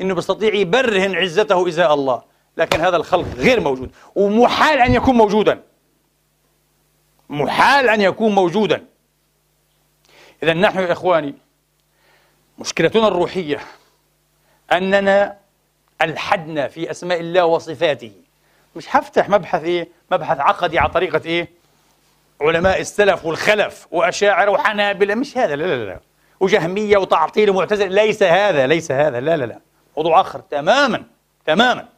[0.00, 2.22] إنه بيستطيع يبرهن عزته إزاء الله.
[2.56, 3.90] لكن هذا الخلق غير موجود.
[4.14, 5.62] ومحال أن يكون موجودا.
[7.28, 8.84] محال أن يكون موجودا.
[10.42, 11.34] اذا نحن يا إخواني
[12.58, 13.60] مشكلتنا الروحية
[14.72, 15.36] أننا
[16.02, 18.12] ألحدنا في أسماء الله وصفاته.
[18.76, 21.48] مش هفتح مبحث إيه؟ مبحث عقدي على طريقة إيه؟
[22.40, 25.14] علماء السلف والخلف وأشاعرة وحنابلة.
[25.14, 26.00] مش هذا لا لا لا
[26.40, 29.60] وجهمية وتعطيل ومعتزلة ليس هذا ليس هذا لا لا لا.
[29.96, 30.40] موضوع آخر.
[30.40, 31.04] تماما
[31.46, 31.88] تماما.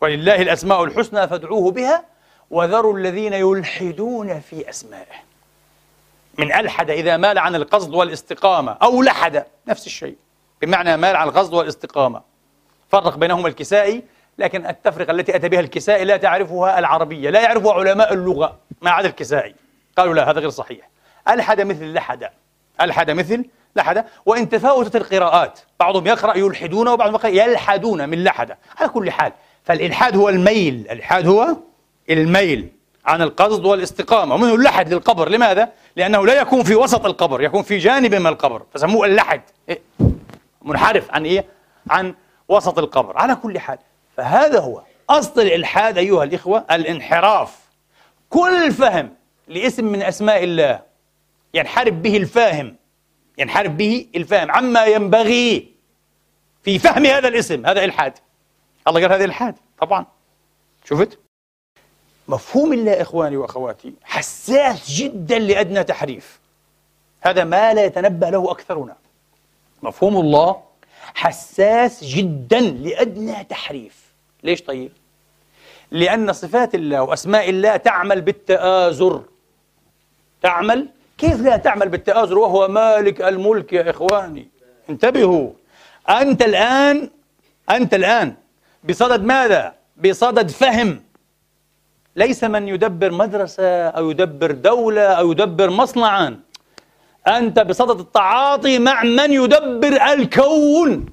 [0.00, 2.04] ولله الأسماء الحسنى فادعوه بها
[2.50, 5.26] وذروا الذين يلحدون في أسمائه.
[6.38, 10.16] من ألحد إذا مال عن القصد والاستقامة أو لحد نفس الشيء.
[10.62, 12.22] بمعنى مال عن القصد والاستقامة.
[12.88, 14.02] فرق بينهما الكسائي
[14.38, 19.08] لكن التفرقة التي أتى بها الكسائي لا تعرفها العربية لا يعرفها علماء اللغة ما عدا
[19.08, 19.54] الكسائي.
[19.98, 20.88] قالوا لا هذا غير صحيح.
[21.28, 22.30] ألحد مثل لحد.
[22.80, 23.44] ألحد مثل
[23.76, 29.32] لحد وإن تفاوتت القراءات بعضهم يقرأ يلحدون وبعضهم يقرأ يلحدون من لحد على كل حال
[29.64, 30.74] فالإلحاد هو الميل.
[30.74, 31.56] الإلحاد هو
[32.10, 32.68] الميل
[33.04, 34.34] عن القصد والاستقامة.
[34.34, 35.28] ومنه اللحد للقبر.
[35.28, 38.62] لماذا؟ لأنه لا يكون في وسط القبر يكون في جانب من القبر.
[38.74, 39.40] فسموه اللحد.
[39.68, 39.80] إيه؟
[40.62, 41.44] منحرف عن إيه؟
[41.90, 42.14] عن
[42.48, 43.18] وسط القبر.
[43.18, 43.78] على كل حال
[44.16, 47.58] فهذا هو أصل الإلحاد أيها الإخوة الانحراف.
[48.30, 49.14] كل فهم
[49.48, 50.80] لاسم من أسماء الله
[51.54, 52.76] ينحرف به الفاهم.
[53.38, 55.72] ينحرف به الفاهم عما ينبغي
[56.62, 58.18] في فهم هذا الاسم هذا إلحاد.
[58.88, 60.06] الله قال هذا إلحاد طبعا.
[60.84, 61.18] شفت؟
[62.28, 66.40] مفهوم الله إخواني وأخواتي حساس جدا لأدنى تحريف.
[67.20, 68.96] هذا ما لا يتنبأ له أكثرنا.
[69.82, 70.62] مفهوم الله
[71.14, 74.12] حساس جدا لأدنى تحريف.
[74.42, 74.92] ليش طيب؟
[75.90, 79.22] لأن صفات الله وأسماء الله تعمل بالتآزر.
[80.42, 84.48] تعمل كيف لا تعمل بالتآزر وهو مالك الملك يا إخواني؟
[84.90, 85.50] انتبهوا.
[86.08, 87.10] أنت الآن
[87.70, 88.34] أنت الآن
[88.88, 91.02] بصدد ماذا؟ بصدد فهم.
[92.16, 96.40] ليس من يدبر مدرسة أو يدبر دولة أو يدبر مصنعا.
[97.26, 101.06] أنت بصدد التعاطي مع من يدبر الكون.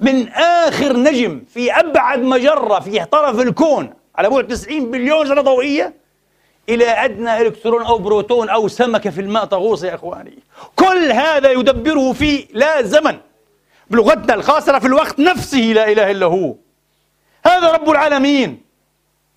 [0.00, 3.94] من آخر نجم في أبعد مجرة في طرف الكون.
[4.16, 5.99] على بعد 90 بليون سنة ضوئية.
[6.68, 10.38] إلى أدنى إلكترون أو بروتون أو سمكة في الماء تغوص يا إخواني.
[10.76, 13.18] كل هذا يدبره في لا زمن
[13.90, 16.54] بلغتنا الخاصرة في الوقت نفسه لا إله إلا هو.
[17.46, 18.62] هذا رب العالمين.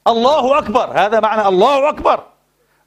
[0.08, 2.24] الله أكبر هذا معنى الله أكبر.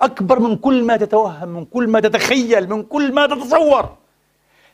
[0.01, 3.97] أكبر من كل ما تتوهم من كل ما تتخيل من كل ما تتصور.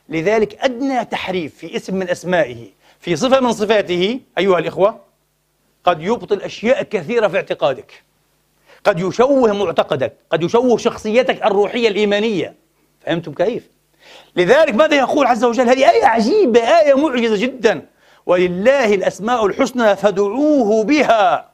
[0.09, 4.99] لذلك أدنى تحريف في اسم من أسمائه في صفة من صفاته أيها الإخوة
[5.83, 8.03] قد يبطل أشياء كثيرة في اعتقادك.
[8.83, 12.55] قد يشوه معتقدك قد يشوه شخصيتك الروحية الإيمانية.
[13.05, 13.69] فهمتم كيف؟
[14.35, 17.85] لذلك ماذا يقول عز وجل؟ هذه آية عجيبة آية معجزة جدا.
[18.25, 21.49] ولله الأسماء الحسنى فادعوه بها.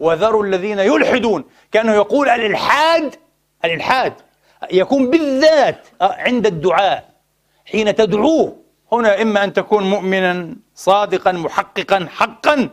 [0.00, 1.44] وذروا الذين يلحدون.
[1.72, 3.14] كأنه يقول الإلحاد
[3.64, 4.14] الإلحاد
[4.72, 7.10] يكون بالذات عند الدعاء
[7.64, 8.56] حين تدعوه.
[8.92, 12.68] هنا إما أن تكون مؤمنا صادقا محققا حقا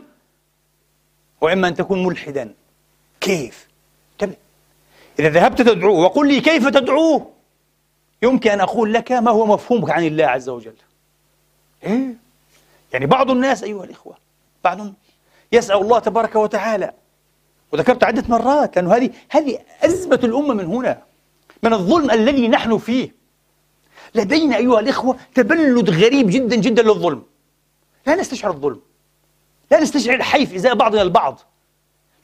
[1.40, 2.54] وإما أن تكون ملحدا.
[3.20, 3.69] كيف؟
[5.20, 7.30] إذا ذهبت تدعوه وقل لي كيف تدعوه
[8.22, 10.74] يمكن أن أقول لك ما هو مفهومك عن الله عز وجل.
[11.84, 12.14] إيه؟
[12.92, 14.16] يعني بعض الناس أيها الإخوة
[14.64, 14.94] بعضهم
[15.52, 16.92] يسأل الله تبارك وتعالى.
[17.72, 21.02] وذكرت عدة مرات لأنه هذه هذه أزمة الأمة من هنا
[21.62, 23.14] من الظلم الذي نحن فيه.
[24.14, 27.22] لدينا أيها الإخوة تبلد غريب جدا جدا للظلم.
[28.06, 28.80] لا نستشعر الظلم.
[29.70, 31.40] لا نستشعر الحيف إزاء بعضنا البعض.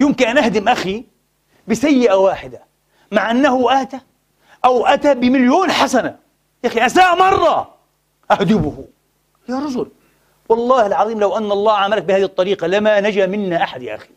[0.00, 1.04] يمكن أن أهدم أخي
[1.68, 2.75] بسيئة واحدة.
[3.12, 4.00] مع أنه آتى
[4.64, 6.16] أو أتى بمليون حسنة.
[6.64, 7.74] يا أخي أساء مرة.
[8.30, 8.84] أهدبه
[9.48, 9.86] يا رجل
[10.48, 14.08] والله العظيم لو أن الله عملك بهذه الطريقة لما نجا منا أحد يا أخي.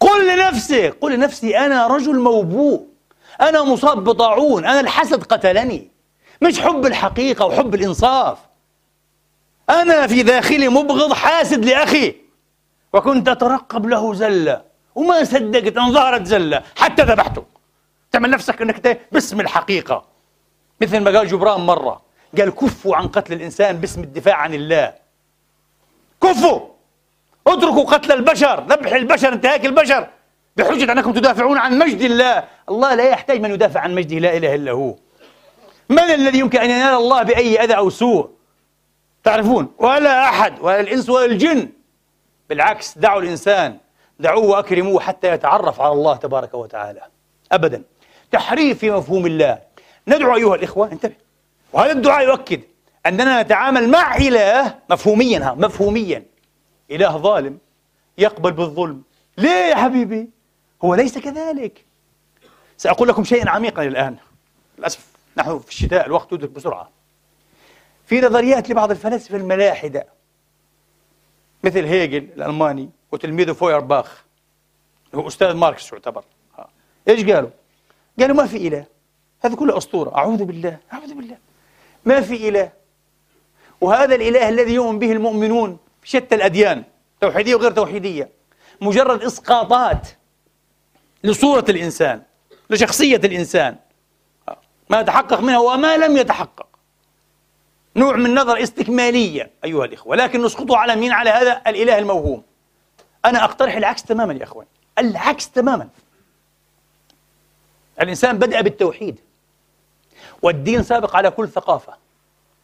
[0.00, 2.86] قل لنفسك قل لنفسي أنا رجل موبوء.
[3.40, 4.64] أنا مصاب بطاعون.
[4.64, 5.90] أنا الحسد قتلني.
[6.42, 8.38] مش حب الحقيقة وحب الإنصاف.
[9.70, 12.14] أنا في داخلي مبغض حاسد لأخي.
[12.92, 14.62] وكنت أترقب له زلة.
[14.94, 16.62] وما صدقت أن ظهرت زلة.
[16.76, 17.44] حتى ذبحته.
[18.16, 20.04] تعمل نفسك أنك باسم الحقيقة.
[20.80, 22.02] مثل ما قال جبران مرة
[22.38, 24.94] قال كفوا عن قتل الإنسان باسم الدفاع عن الله.
[26.22, 26.60] كفوا!
[27.46, 30.08] اتركوا قتل البشر ذبح البشر انتهاك البشر.
[30.56, 32.44] بحجة أنكم تدافعون عن مجد الله.
[32.68, 34.94] الله لا يحتاج من يدافع عن مجده لا إله إلا هو.
[35.88, 38.30] من الذي يمكن أن ينال الله بأي أذى أو سوء؟
[39.24, 41.68] تعرفون ولا أحد ولا الإنس ولا الجن.
[42.48, 43.78] بالعكس دعوا الإنسان
[44.20, 47.02] دعوه وأكرموه حتى يتعرف على الله تبارك وتعالى.
[47.52, 47.82] أبدا.
[48.30, 49.58] تحريف في مفهوم الله.
[50.08, 51.14] ندعو أيها الإخوة انتبه.
[51.72, 52.60] وهذا الدعاء يؤكد
[53.06, 56.24] أننا نتعامل مع إله مفهوميا ها مفهوميا.
[56.90, 57.58] إله ظالم
[58.18, 59.02] يقبل بالظلم.
[59.38, 60.30] ليه يا حبيبي؟
[60.84, 61.84] هو ليس كذلك.
[62.76, 64.16] سأقول لكم شيئا عميقا الآن.
[64.78, 65.06] للأسف
[65.36, 66.90] نحن في الشتاء الوقت يدرك بسرعة.
[68.06, 70.06] في نظريات لبعض الفلاسفة الملاحدة
[71.64, 74.24] مثل هيجل الألماني وتلميذه فويرباخ
[75.14, 76.24] هو أستاذ ماركس يعتبر.
[77.08, 77.50] إيش قالوا؟
[78.20, 78.84] قالوا ما في إله.
[79.44, 80.16] هذا كله أسطورة.
[80.16, 80.78] أعوذ بالله.
[80.92, 81.36] أعوذ بالله.
[82.04, 82.72] ما في إله.
[83.80, 86.84] وهذا الإله الذي يؤمن به المؤمنون في شتى الأديان
[87.20, 88.28] توحيدية وغير توحيدية
[88.80, 90.08] مجرد إسقاطات
[91.24, 92.22] لصورة الإنسان
[92.70, 93.76] لشخصية الإنسان.
[94.90, 96.66] ما تحقق منها وما لم يتحقق.
[97.96, 100.16] نوع من نظرة استكمالية أيها الإخوة.
[100.16, 102.42] لكن نسقطه على مين؟ على هذا الإله الموهوم.
[103.24, 104.66] أنا أقترح العكس تماما يا أخوان
[104.98, 105.88] العكس تماما.
[108.00, 109.20] الإنسان بدأ بالتوحيد.
[110.42, 111.94] والدين سابق على كل ثقافة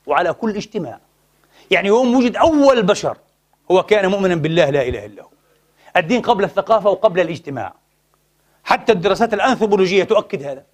[0.07, 1.01] وعلى كل اجتماع.
[1.71, 3.17] يعني يوم وجد أول بشر
[3.71, 5.29] هو كان مؤمنا بالله لا إله إلا هو.
[5.97, 7.75] الدين قبل الثقافة وقبل الاجتماع.
[8.65, 10.65] حتى الدراسات الأنثروبولوجية تؤكد هذا.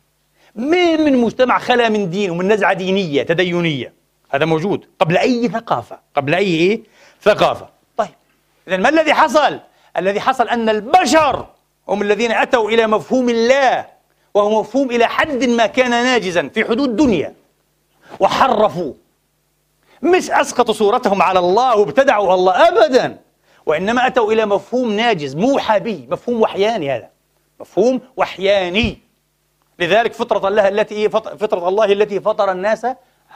[0.54, 3.94] مين من مجتمع خلا من دين ومن نزعة دينية تدينية؟
[4.30, 5.98] هذا موجود قبل أي ثقافة.
[6.14, 6.82] قبل أي إيه؟
[7.22, 7.68] ثقافة.
[7.96, 8.08] طيب
[8.68, 9.60] إذا ما الذي حصل؟
[9.96, 11.46] الذي حصل أن البشر
[11.88, 13.97] هم الذين أتوا إلى مفهوم الله.
[14.34, 17.34] وهو مفهوم إلى حد ما كان ناجزا في حدود دنيا.
[18.20, 18.92] وحرفوا
[20.02, 23.18] مش أسقطوا صورتهم على الله وابتدعوا الله أبدا.
[23.66, 26.06] وإنما أتوا إلى مفهوم ناجز موحى به.
[26.10, 27.08] مفهوم وحياني هذا.
[27.60, 28.98] مفهوم وحياني.
[29.78, 32.86] لذلك فطرة الله التي فطرة الله التي فطر الناس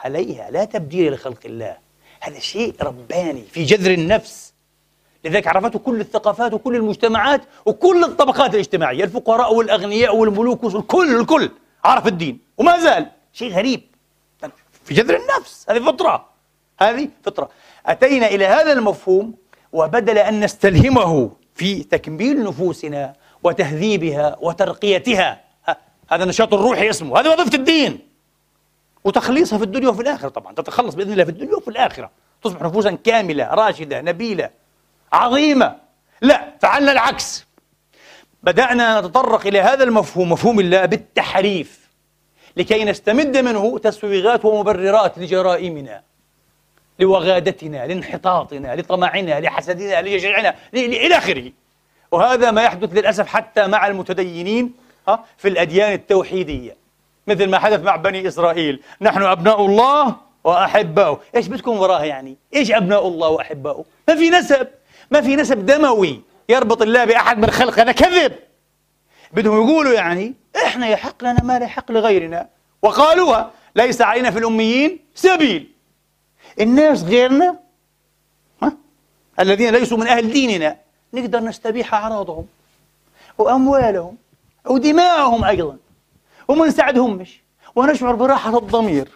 [0.03, 0.51] عليها.
[0.51, 1.77] لا تبديل لخلق الله.
[2.19, 4.52] هذا شيء رباني في جذر النفس.
[5.25, 11.51] لذلك عرفته كل الثقافات وكل المجتمعات وكل الطبقات الاجتماعية الفقراء والأغنياء والملوك الكل الكل
[11.83, 13.81] عرف الدين وما زال شيء غريب.
[14.83, 16.25] في جذر النفس هذه فطرة
[16.79, 17.49] هذه فطرة.
[17.85, 19.33] أتينا إلى هذا المفهوم
[19.73, 23.13] وبدل أن نستلهمه في تكميل نفوسنا
[23.43, 25.41] وتهذيبها وترقيتها
[26.09, 27.99] هذا النشاط الروحي اسمه هذه وظيفة الدين.
[29.03, 32.11] وتخليصها في الدنيا وفي الآخرة طبعا تتخلص بإذن الله في الدنيا وفي الآخرة.
[32.43, 34.49] تصبح نفوسا كاملة راشدة نبيلة.
[35.13, 35.75] عظيمة.
[36.21, 37.45] لا فعلنا العكس.
[38.43, 41.89] بدأنا نتطرق إلى هذا المفهوم مفهوم الله بالتحريف
[42.57, 46.01] لكي نستمد منه تسويغات ومبررات لجرائمنا
[46.99, 51.51] لوغادتنا لانحطاطنا لطمعنا لحسدنا لجشعنا إلى آخره.
[52.11, 54.73] وهذا ما يحدث للأسف حتى مع المتدينين
[55.37, 56.75] في الأديان التوحيدية.
[57.27, 58.83] مثل ما حدث مع بني إسرائيل.
[59.01, 61.19] نحن أبناء الله وأحباؤه.
[61.35, 64.67] إيش بدكم وراها يعني؟ إيش أبناء الله وأحباؤه؟ ما في نسب.
[65.11, 68.33] ما في نسب دموي يربط الله بأحد من خلق هذا كذب.
[69.33, 70.33] بدهم يقولوا يعني
[70.65, 72.49] إحنا يحق لنا ما لا يحق لغيرنا.
[72.81, 75.71] وقالوها ليس علينا في الأميين سبيل.
[76.61, 77.59] الناس غيرنا
[78.63, 78.77] ها؟
[79.39, 80.77] الذين ليسوا من أهل ديننا
[81.13, 82.45] نقدر نستبيح أعراضهم
[83.37, 84.17] وأموالهم
[84.65, 85.77] ودماءهم أيضا.
[86.47, 87.41] وما نساعدهمش
[87.75, 89.07] ونشعر براحة الضمير.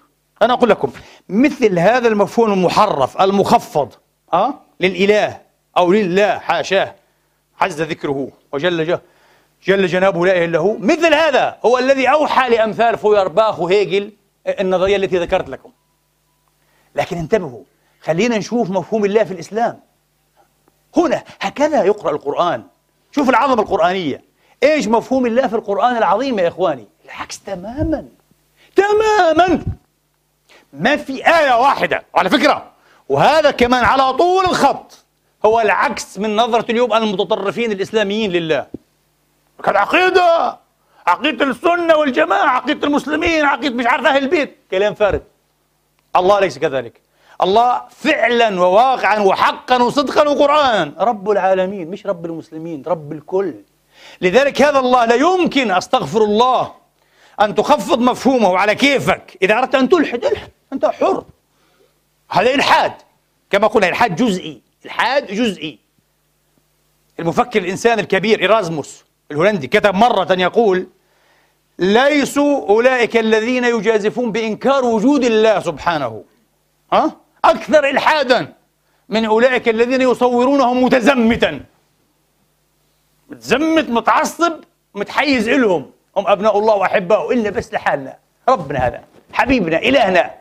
[0.41, 0.91] أنا أقول لكم
[1.29, 3.93] مثل هذا المفهوم المحرف المخفض
[4.33, 5.46] أه؟ للإله.
[5.77, 6.95] أو لله حاشاه.
[7.61, 9.01] عز ذكره وجل جه
[9.63, 10.77] جل جنابه لا إله إلا هو.
[10.77, 14.11] مثل هذا هو الذي أوحى لأمثال فويرباخ وهيجل
[14.47, 15.71] النظرية التي ذكرت لكم.
[16.95, 17.63] لكن انتبهوا
[18.01, 19.79] خلينا نشوف مفهوم الله في الإسلام.
[20.97, 22.63] هنا هكذا يقرأ القرآن.
[23.11, 24.23] شوف العظمة القرآنية.
[24.63, 28.05] إيش مفهوم الله في القرآن العظيم يا إخواني؟ العكس تماما.
[28.75, 29.65] تماما.
[30.73, 32.71] ما في آية واحدة على فكرة.
[33.09, 35.05] وهذا كمان على طول الخط
[35.45, 38.67] هو العكس من نظرة اليوم المتطرفين الإسلاميين لله.
[39.65, 40.59] عقيدة
[41.07, 44.57] عقيدة السنة والجماعة عقيدة المسلمين عقيدة مش عارف أهل البيت.
[44.71, 45.19] كلام فارغ.
[46.15, 47.01] الله ليس كذلك.
[47.41, 53.53] الله فعلا وواقعا وحقا وصدقا وقرآنا رب العالمين مش رب المسلمين رب الكل.
[54.21, 56.73] لذلك هذا الله لا يمكن أستغفر الله
[57.41, 59.37] أن تخفض مفهومه على كيفك.
[59.41, 60.51] إذا أردت أن تلحد الحد.
[60.73, 61.23] أنت حر.
[62.29, 62.93] هذا إلحاد.
[63.49, 64.66] كما قلنا إلحاد جزئي.
[64.85, 65.79] إلحاد جزئي.
[67.19, 70.87] المفكر الإنسان الكبير إيرازموس الهولندي كتب مرة يقول
[71.79, 76.23] ليسوا أولئك الذين يجازفون بإنكار وجود الله سبحانه.
[76.93, 78.53] ها؟ أكثر إلحادا
[79.09, 81.59] من أولئك الذين يصورونه متزمتا.
[83.29, 84.53] متزمت متعصب
[84.95, 85.91] متحيز إلهم.
[86.17, 88.17] هم أبناء الله وأحباؤه إلا بس لحالنا.
[88.49, 89.03] ربنا هذا
[89.33, 90.31] حبيبنا إلهنا.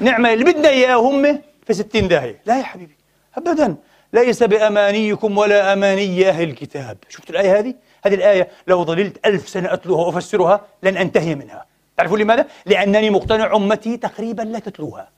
[0.00, 2.40] نعمة اللي بدنا إياه هم في ستين داهية.
[2.46, 2.96] لا يا حبيبي.
[3.36, 3.76] أبدا.
[4.12, 6.96] ليس بأمانيكم ولا أماني أهل الكتاب.
[7.08, 7.74] شفت الآية هذه؟
[8.04, 11.66] هذه الآية لو ظللت ألف سنة أتلوها وأفسرها لن أنتهي منها.
[11.96, 15.08] تعرفون لماذا؟ لأنني مقتنع أمتي تقريبا لا تتلوها.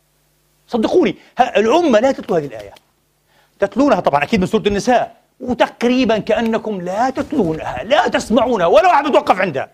[0.69, 2.75] صدقوني الأمة لا تتلو هذه الآية.
[3.59, 5.17] تتلونها طبعا أكيد من سورة النساء.
[5.41, 9.71] وتقريبا كأنكم لا تتلونها لا تسمعونها ولا واحد يتوقف عندها.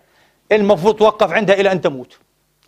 [0.51, 2.17] المفروض توقف عندها إلى أن تموت.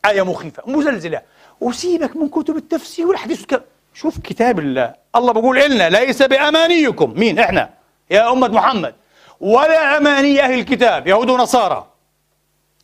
[0.06, 1.22] آية مخيفة مزلزلة.
[1.62, 3.64] وسيبك من كتب التفسير والحديث والكلام
[3.94, 4.94] شوف كتاب الله.
[5.16, 7.14] الله بقول إلنا ليس بأمانيكم.
[7.20, 7.70] مين؟ إحنا.
[8.12, 8.96] يا أمة محمد.
[9.40, 11.08] ولا أماني أهل الكتاب.
[11.08, 11.88] يهود ونصارى.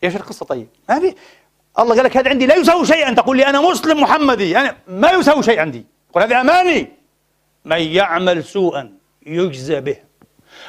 [0.04, 1.16] إيش القصة طيب؟ ما في.
[1.80, 2.46] الله قال لك هذا عندي.
[2.46, 3.14] لا يساوي شيئا.
[3.14, 4.58] تقول لي أنا مسلم محمدي.
[4.58, 5.86] أنا ما يساوي شيء عندي.
[6.14, 6.88] قل هذه أماني.
[7.66, 8.92] من يعمل سوءا
[9.26, 9.98] يجزى به.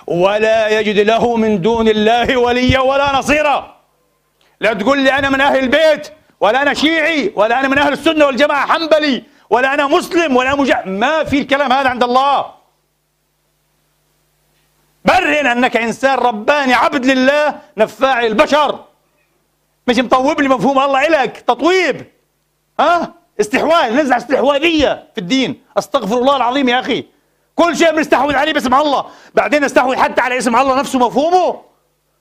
[0.06, 3.80] ولا يجد له من دون الله وليا ولا نصيرا.
[4.60, 6.08] لا تقول لي أنا من أهل البيت
[6.40, 9.24] ولا أنا شيعي ولا أنا من أهل السنة والجماعة حنبلي.
[9.50, 12.54] ولا أنا مسلم ولا مجا ما في الكلام هذا عند الله.
[15.04, 18.84] برهن أنك إنسان رباني عبد لله نفاع البشر.
[19.86, 22.06] مش مطوب لي مفهوم الله إلك تطويب.
[22.80, 23.94] ها؟ استحواذ.
[23.94, 25.62] نزع استحواذية في الدين.
[25.78, 27.04] أستغفر الله العظيم يا أخي.
[27.54, 29.06] كل شيء بنستحوذ عليه باسم الله.
[29.34, 31.62] بعدين نستحوذ حتى على اسم الله نفسه مفهومه.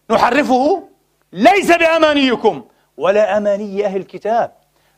[0.09, 0.89] نحرفه.
[1.33, 2.65] ليس بأمانيكم.
[2.97, 4.51] ولا أماني أهل الكتاب.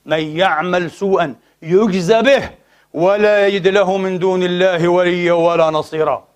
[0.05, 2.49] من يعمل سوءا يجزى به
[2.93, 6.27] ولا يجد له من دون الله وليا ولا نصيرا.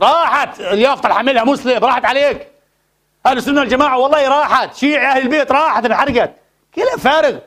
[0.00, 2.48] راحت اليافطة اللي حاملها مسلم راحت عليك.
[3.26, 4.74] أهل السنة والجماعة والله راحت.
[4.74, 6.34] شيعي أهل البيت راحت انحرقت.
[6.74, 7.38] كلام فارغ.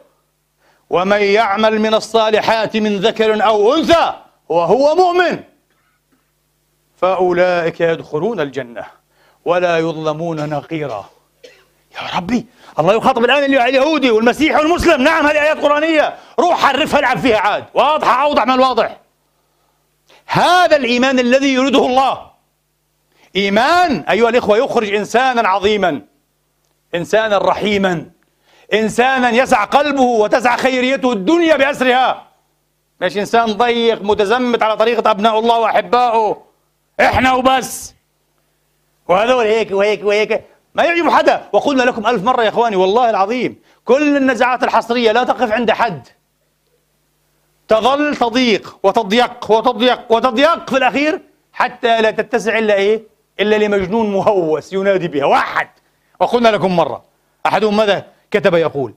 [0.89, 4.13] ومن يعمل من الصالحات من ذكر أو أنثى
[4.49, 5.43] وهو مؤمن
[7.01, 8.85] فأولئك يدخلون الجنة
[9.45, 11.09] ولا يظلمون نقيرا.
[11.95, 12.45] يا ربي
[12.79, 15.01] الله يخاطب الآن اليهودي والمسيحي والمسلم.
[15.01, 16.15] نعم هذه آيات قرآنية.
[16.39, 17.65] روح حرفها العب فيها عاد.
[17.73, 18.97] واضحة أوضح من الواضح.
[20.25, 22.31] هذا الإيمان الذي يريده الله.
[23.35, 26.01] إيمان أيها الإخوة يخرج إنسانا عظيما
[26.95, 28.05] إنسانا رحيما
[28.73, 32.27] إنسانا يسع قلبه وتسع خيريته الدنيا بأسرها.
[33.01, 36.43] مش إنسان ضيق متزمت على طريقة أبناء الله وأحبائه
[36.99, 37.93] إحنا وبس.
[39.07, 40.43] وهذول هيك وهيك وهيك
[40.75, 41.49] ما يعجب حدا.
[41.53, 43.55] وقلنا لكم ألف مرة يا إخواني والله العظيم
[43.85, 46.07] كل النزعات الحصرية لا تقف عند حد.
[47.67, 51.21] تظل تضيق وتضيق وتضيق وتضيق في الأخير
[51.53, 53.03] حتى لا تتسع إلا إيه؟
[53.39, 55.25] إلا لمجنون مهوس ينادي بها.
[55.25, 55.69] واحد.
[56.19, 57.03] وقلنا لكم مرة
[57.45, 58.93] أحدهم ماذا كتب يقول؟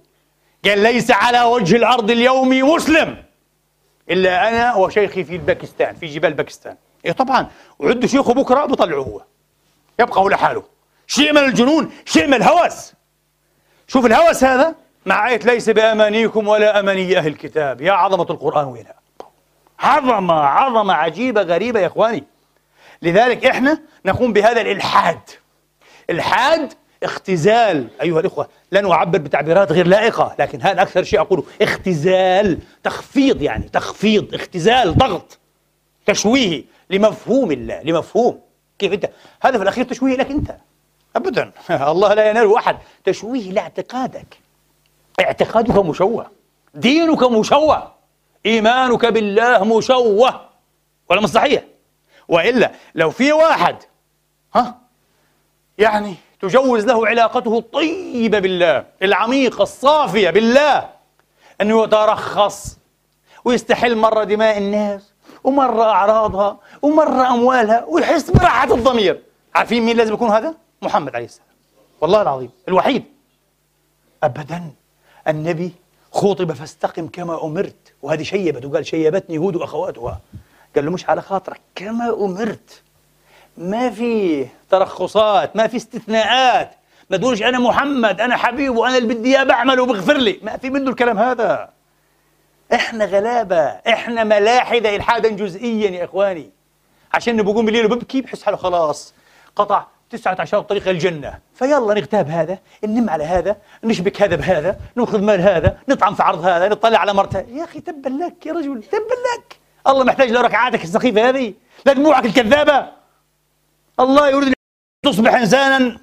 [0.65, 3.23] قال ليس على وجه الأرض اليوم مسلم
[4.11, 6.77] إلا أنا وشيخي في باكستان في جبال باكستان.
[7.05, 7.47] إيه طبعا
[7.79, 9.23] وعدوا شيخه بكرة بطلعوه هو.
[9.99, 10.74] يبقى هو لحاله.
[11.07, 12.93] شيء من الجنون شيء من الهوس.
[13.87, 14.75] شوف الهوس هذا.
[15.07, 17.81] مع آية ليس بأمانيكم ولا أماني أهل الكتاب.
[17.81, 18.95] يا عظمة القرآن وينها
[19.79, 22.25] عظمة عظمة عجيبة غريبة يا إخواني.
[23.03, 25.21] لذلك إحنا نقوم بهذا الإلحاد.
[26.11, 27.89] إلحاد اختزال.
[28.03, 31.45] أيها الإخوة لن أعبر بتعبيرات غير لائقة لكن هذا أكثر شيء أقوله.
[31.63, 35.39] اختزال تخفيض يعني تخفيض اختزال ضغط
[36.07, 38.41] تشويه لمفهوم الله لمفهوم.
[38.79, 39.11] كيف أنت؟
[39.43, 40.57] هذا في الأخير تشويه لك أنت.
[41.17, 41.53] أبدا.
[41.91, 42.77] الله لا ينال أحد.
[43.05, 44.39] تشويه لاعتقادك.
[45.21, 46.27] اعتقادك مشوه.
[46.75, 47.93] دينك مشوه.
[48.47, 50.41] إيمانك بالله مشوه.
[51.11, 51.63] ولا مش صحيح؟
[52.29, 53.77] وإلا لو في واحد
[54.55, 54.79] ها
[55.79, 60.91] يعني تجوز له علاقته الطيبة بالله العميقة الصافية بالله
[61.61, 62.79] أنه يترخص
[63.45, 65.13] ويستحل مرة دماء الناس
[65.45, 69.23] ومرة أعراضها ومرة أموالها ويحس براحة الضمير.
[69.55, 70.55] عارفين مين لازم يكون هذا؟
[70.85, 71.49] محمد عليه السلام.
[72.01, 73.05] والله العظيم الوحيد.
[74.23, 74.71] أبدا
[75.29, 75.73] النبي
[76.13, 77.93] خطب فاستقم كما أمرت.
[78.03, 80.21] وهذه شيبت وقال شيبتني هود وأخواتها.
[80.75, 82.83] قال له مش على خاطرك كما أمرت.
[83.57, 86.71] ما في ترخصات ما في استثناءات.
[87.11, 90.41] ما تقولش أنا محمد أنا حبيب وأنا اللي بدي إياه بعمل وبغفر لي.
[90.43, 91.71] ما في منه الكلام هذا.
[92.75, 96.51] إحنا غلابة إحنا ملاحدة إلحادا جزئيا يا إخواني.
[97.15, 99.15] عشان بقوم بالليل وببكي بحس حاله خلاص.
[99.57, 101.39] قطع تسعة عشر طريق الجنة.
[101.55, 106.45] فيلا نغتاب هذا ننم على هذا نشبك هذا بهذا نأخذ مال هذا نطعم في عرض
[106.45, 109.59] هذا نطلع على مرته يا أخي تبا لك يا رجل تبا لك.
[109.87, 111.55] الله محتاج لركعاتك السخيفة هذه.
[111.87, 112.87] لدموعك الكذابة.
[114.01, 114.55] الله يريد أن
[115.11, 116.01] تصبح إنسانا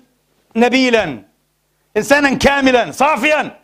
[0.55, 1.24] نبيلا
[1.97, 3.59] إنسانا كاملا صافيا.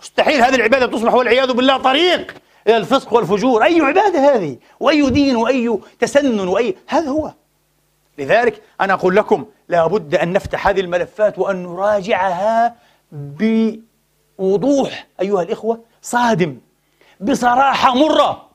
[0.00, 2.34] مستحيل هذه العبادة تصبح والعياذ بالله طريق
[2.66, 3.64] إلى الفسق والفجور.
[3.64, 7.32] أي عبادة هذه؟ وأي دين وأي تسنن وأي هذا هو.
[8.18, 12.76] لذلك أنا أقول لكم لابد أن نفتح هذه الملفات وأن نراجعها
[13.12, 16.58] بوضوح أيها الإخوة صادم
[17.20, 18.48] بصراحة مرة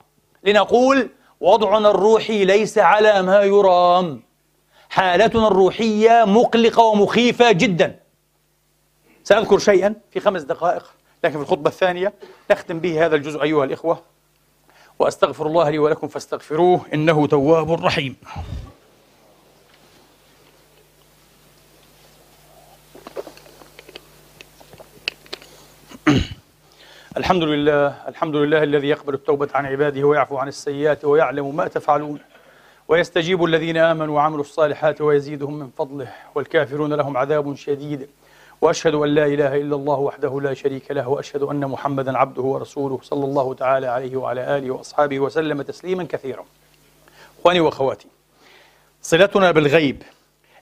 [0.44, 1.10] لنقول
[1.42, 4.22] وضعنا الروحي ليس على ما يرام.
[4.90, 8.00] حالتنا الروحية مقلقة ومخيفة جدا.
[9.24, 10.94] سأذكر شيئا في خمس دقائق
[11.24, 12.14] لكن في الخطبة الثانية
[12.52, 14.02] نختم به هذا الجزء أيها الإخوة.
[15.00, 18.16] وأستغفر الله لي ولكم فاستغفروه إنه تواب رحيم.
[27.18, 32.20] الحمد لله الحمد لله الذي يقبل التوبة عن عباده ويعفو عن السيئات ويعلم ما تفعلون
[32.88, 38.10] ويستجيب الذين آمنوا وعملوا الصالحات ويزيدهم من فضله والكافرون لهم عذاب شديد
[38.62, 43.00] وأشهد أن لا إله إلا الله وحده لا شريك له وأشهد أن محمدا عبده ورسوله
[43.04, 46.46] صلى الله تعالى عليه وعلى آله وأصحابه وسلم تسليما كثيرا.
[47.40, 48.08] إخواني وأخواتي
[49.02, 50.04] صلتنا بالغيب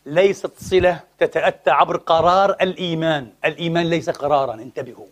[0.05, 5.05] ليست صلة تتأتى عبر قرار الإيمان، الإيمان ليس قرارا انتبهوا.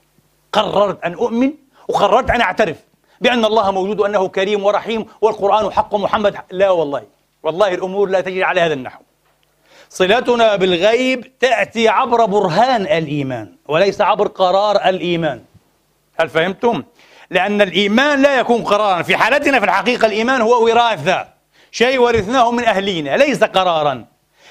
[0.54, 1.52] قررت أن أؤمن
[1.88, 2.78] وقررت أن أعترف
[3.22, 6.36] بأن الله موجود وأنه كريم ورحيم والقرآن حق محمد.
[6.52, 7.04] لا والله
[7.44, 9.02] والله الأمور لا تجري على هذا النحو.
[9.90, 15.42] صلتنا بالغيب تأتي عبر برهان الإيمان وليس عبر قرار الإيمان.
[16.20, 16.84] هل فهمتم؟
[17.30, 19.02] لأن الإيمان لا يكون قرارا.
[19.02, 21.28] في حالتنا في الحقيقة الإيمان هو وراثة
[21.72, 24.06] شيء ورثناه من أهلينا ليس قرارا.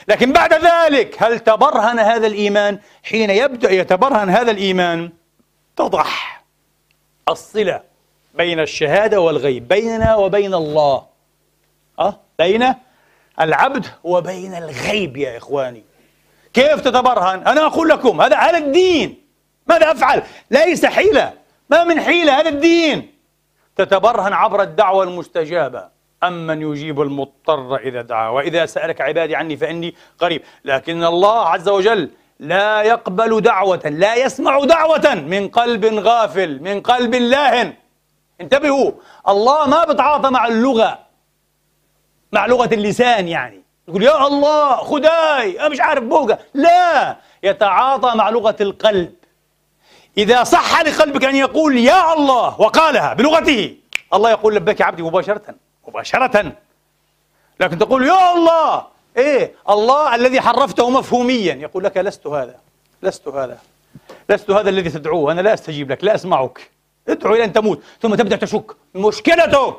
[0.08, 5.10] لكن بعد ذلك هل تبرهن هذا الإيمان؟ حين يبدأ يتبرهن هذا الإيمان
[5.76, 6.44] تضح
[7.28, 7.82] الصلة
[8.34, 11.06] بين الشهادة والغيب بيننا وبين الله.
[11.98, 12.74] أه؟ بين
[13.40, 15.84] العبد وبين الغيب يا إخواني.
[16.54, 19.22] كيف تتبرهن؟ أنا أقول لكم هذا هذا الدين.
[19.66, 21.32] ماذا أفعل؟ ليس حيلة.
[21.70, 23.14] ما من حيلة هذا الدين.
[23.76, 25.88] تتبرهن عبر الدعوة المستجابة.
[26.22, 30.42] أمن يجيب المضطر إذا دعا؟ وإذا سألك عبادي عني فإني قريب.
[30.64, 32.10] لكن الله عز وجل
[32.42, 37.74] لا يقبل دعوة لا يسمع دعوة من قلب غافل من قلب لاهن.
[38.40, 38.92] انتبهوا
[39.28, 40.98] الله ما بتعاطى مع اللغة
[42.32, 43.62] مع لغة اللسان يعني.
[43.88, 46.38] يقول يا الله خداي أنا مش عارف بوقة.
[46.54, 49.14] لا يتعاطى مع لغة القلب.
[50.18, 53.76] إذا صح لقلبك أن يقول يا الله وقالها بلغته
[54.14, 55.54] الله يقول لبيك عبدي مباشرة
[55.88, 56.52] مباشرة.
[57.60, 61.54] لكن تقول يا الله إيه الله الذي حرفته مفهوميا.
[61.54, 62.54] يقول لك لست هذا؟
[63.02, 63.58] لست هذا.
[64.28, 65.32] لست هذا الذي تدعوه.
[65.32, 66.70] أنا لا أستجيب لك لا أسمعك.
[67.08, 68.76] ادعو إلى أن تموت ثم تبدأ تشك.
[68.94, 69.76] مشكلتك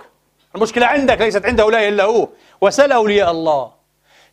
[0.56, 2.30] المشكلة عندك ليست عنده لا إلا هو.
[2.62, 3.72] وسل أولياء الله.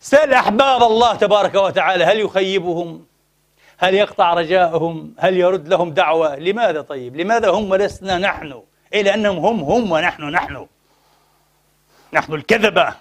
[0.01, 2.05] سل أحباب الله تبارك وتعالى.
[2.05, 3.05] هل يخيبهم؟
[3.78, 9.38] هل يقطع رجاءهم هل يرد لهم دعوة؟ لماذا طيب؟ لماذا هم ولسنا نحن؟ إيه لأنهم
[9.38, 10.66] هم هم ونحن نحن.
[12.12, 12.94] نحن الكذبة.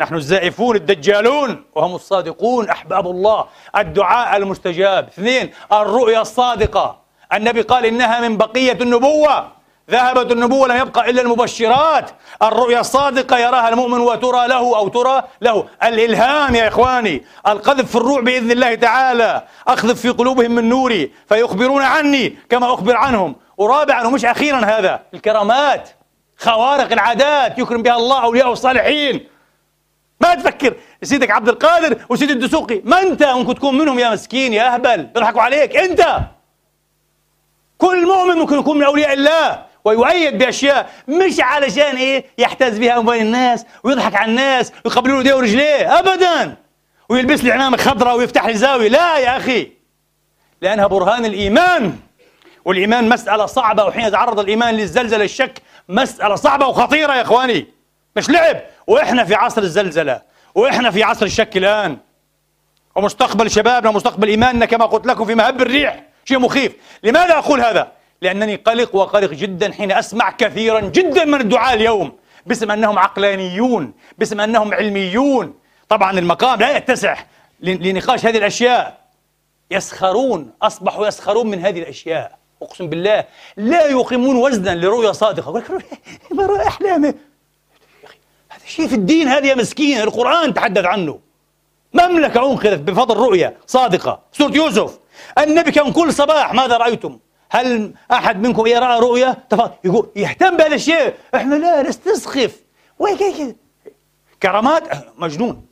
[0.00, 3.44] نحن الزائفون الدجالون وهم الصادقون أحباب الله
[3.76, 5.08] الدعاء المستجاب.
[5.08, 6.98] اثنين الرؤيا الصادقة.
[7.32, 9.48] النبي قال إنها من بقية النبوة.
[9.90, 12.10] ذهبت النبوة لم يبقى إلا المبشرات.
[12.42, 15.66] الرؤيا الصادقة يراها المؤمن وترى له أو ترى له.
[15.82, 17.24] الإلهام يا إخواني.
[17.48, 19.42] القذف في الروع بإذن الله تعالى.
[19.68, 21.12] أخذف في قلوبهم من نوري.
[21.28, 23.36] فيخبرون عني كما أخبر عنهم.
[23.56, 25.88] ورابعا ومش أخيرا هذا الكرامات.
[26.36, 29.37] خوارق العادات يكرم بها الله أولياء الصالحين.
[30.20, 30.74] ما تفكر.
[31.02, 35.02] سيدك عبد القادر وسيد الدسوقي ما أنت ممكن تكون منهم يا مسكين يا أهبل.
[35.04, 35.76] بيضحكوا عليك.
[35.76, 36.18] أنت!
[37.78, 43.18] كل مؤمن ممكن يكون من أولياء الله ويؤيد بأشياء مش علشان إيه؟ يحتز بها اموال
[43.18, 45.98] الناس ويضحك على الناس ويقبلوا له ايديه ورجليه.
[45.98, 46.56] ابدا!
[47.08, 48.88] ويلبس لي عمامة خضراء ويفتح لي زاوية.
[48.88, 49.70] لا يا أخي!
[50.62, 51.96] لأنها برهان الإيمان.
[52.64, 57.66] والإيمان مسألة صعبة وحين يتعرض الإيمان للزلزلة الشك مسألة صعبة وخطيرة يا إخواني.
[58.16, 58.60] مش لعب.
[58.88, 60.22] وإحنا في عصر الزلزلة
[60.54, 61.96] وإحنا في عصر الشك الآن.
[62.96, 66.72] ومستقبل شبابنا ومستقبل إيماننا كما قلت لكم في مهب الريح شيء مخيف.
[67.02, 72.12] لماذا أقول هذا؟ لأنني قلق وقلق جدا حين أسمع كثيرا جدا من الدعاة اليوم.
[72.46, 75.54] باسم أنهم عقلانيون باسم أنهم علميون.
[75.88, 77.16] طبعا المقام لا يتسع
[77.60, 78.98] لنقاش هذه الأشياء.
[79.70, 82.38] يسخرون أصبحوا يسخرون من هذه الأشياء.
[82.62, 83.24] أقسم بالله
[83.56, 85.48] لا يقيمون وزنا لرؤيا صادقة.
[85.58, 85.82] يقول
[86.38, 87.14] لك هذا
[88.68, 91.18] شيء في الدين هذا يا مسكين القرآن تحدث عنه.
[91.94, 94.20] مملكة أنقذت بفضل رؤيا صادقة.
[94.32, 94.98] سورة يوسف.
[95.38, 97.18] النبي كان كل صباح ماذا رأيتم؟
[97.50, 99.36] هل أحد منكم يرى رؤيا
[99.84, 101.14] يقول يهتم بهذا الشيء.
[101.34, 102.56] إحنا لا نستسخف.
[102.98, 103.56] وين
[104.42, 104.82] كرامات؟
[105.18, 105.66] مجنون.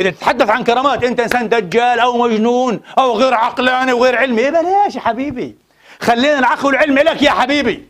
[0.00, 4.42] إذا تتحدث عن كرامات أنت إنسان دجال أو مجنون أو غير عقلاني وغير علمي.
[4.42, 5.56] إيه بلاش يا حبيبي.
[6.00, 7.88] خلينا العقل والعلم لك يا حبيبي.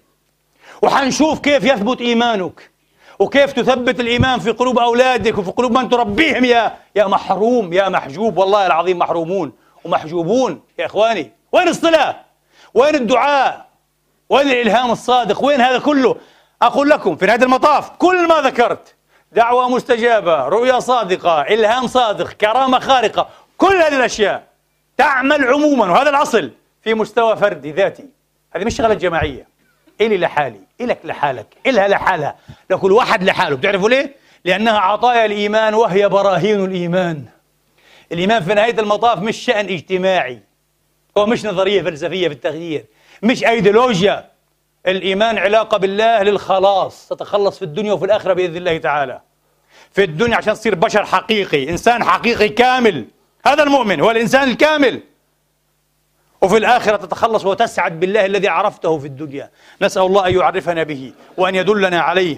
[0.82, 2.73] وحنشوف كيف يثبت إيمانك.
[3.18, 8.38] وكيف تثبت الإيمان في قلوب أولادك وفي قلوب من تربيهم يا يا محروم يا محجوب
[8.38, 9.52] والله العظيم محرومون
[9.84, 12.16] ومحجوبون يا إخواني وين الصلة؟
[12.74, 13.66] وين الدعاء؟
[14.28, 16.16] وين الإلهام الصادق؟ وين هذا كله؟
[16.62, 18.94] أقول لكم في نهاية المطاف كل ما ذكرت
[19.32, 24.42] دعوة مستجابة رؤيا صادقة إلهام صادق كرامة خارقة كل هذه الأشياء
[24.96, 26.50] تعمل عموما وهذا الأصل
[26.82, 28.04] في مستوى فردي ذاتي
[28.56, 29.48] هذه مش شغلة جماعية
[30.00, 32.36] إلي لحالي إلك لحالك إلها لحالها.
[32.70, 37.24] لكل واحد لحاله بتعرفوا ليه؟ لأنها عطايا الإيمان وهي براهين الإيمان.
[38.12, 40.40] الإيمان في نهاية المطاف مش شأن اجتماعي.
[41.18, 42.84] هو مش نظرية فلسفية في التغيير
[43.22, 44.30] مش أيديولوجيا.
[44.86, 49.20] الإيمان علاقة بالله للخلاص تتخلص في الدنيا وفي الآخرة بإذن الله تعالى.
[49.92, 53.04] في الدنيا عشان تصير بشر حقيقي إنسان حقيقي كامل.
[53.46, 55.00] هذا المؤمن هو الإنسان الكامل.
[56.44, 59.50] وفي الآخرة تتخلص وتسعد بالله الذي عرفته في الدنيا.
[59.82, 62.36] نسأل الله أن يعرفنا به وأن يدلنا عليه.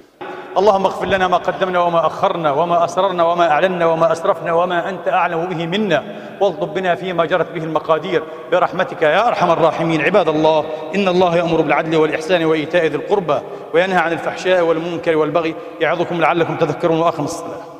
[0.59, 5.09] اللهم اغفر لنا ما قدمنا وما أخرنا وما أسررنا وما أعلنا وما أسرفنا وما أنت
[5.09, 6.05] أعلم به منا.
[6.41, 8.23] واغضب بنا فيما جرت به المقادير.
[8.53, 10.01] برحمتك يا أرحم الراحمين.
[10.01, 13.39] عباد الله إن الله يأمر بالعدل والإحسان وإيتاء ذي القربى
[13.75, 17.76] وينهى عن الفحشاء والمنكر والبغي يعظكم لعلكم تذكرون وأقم الصلاة.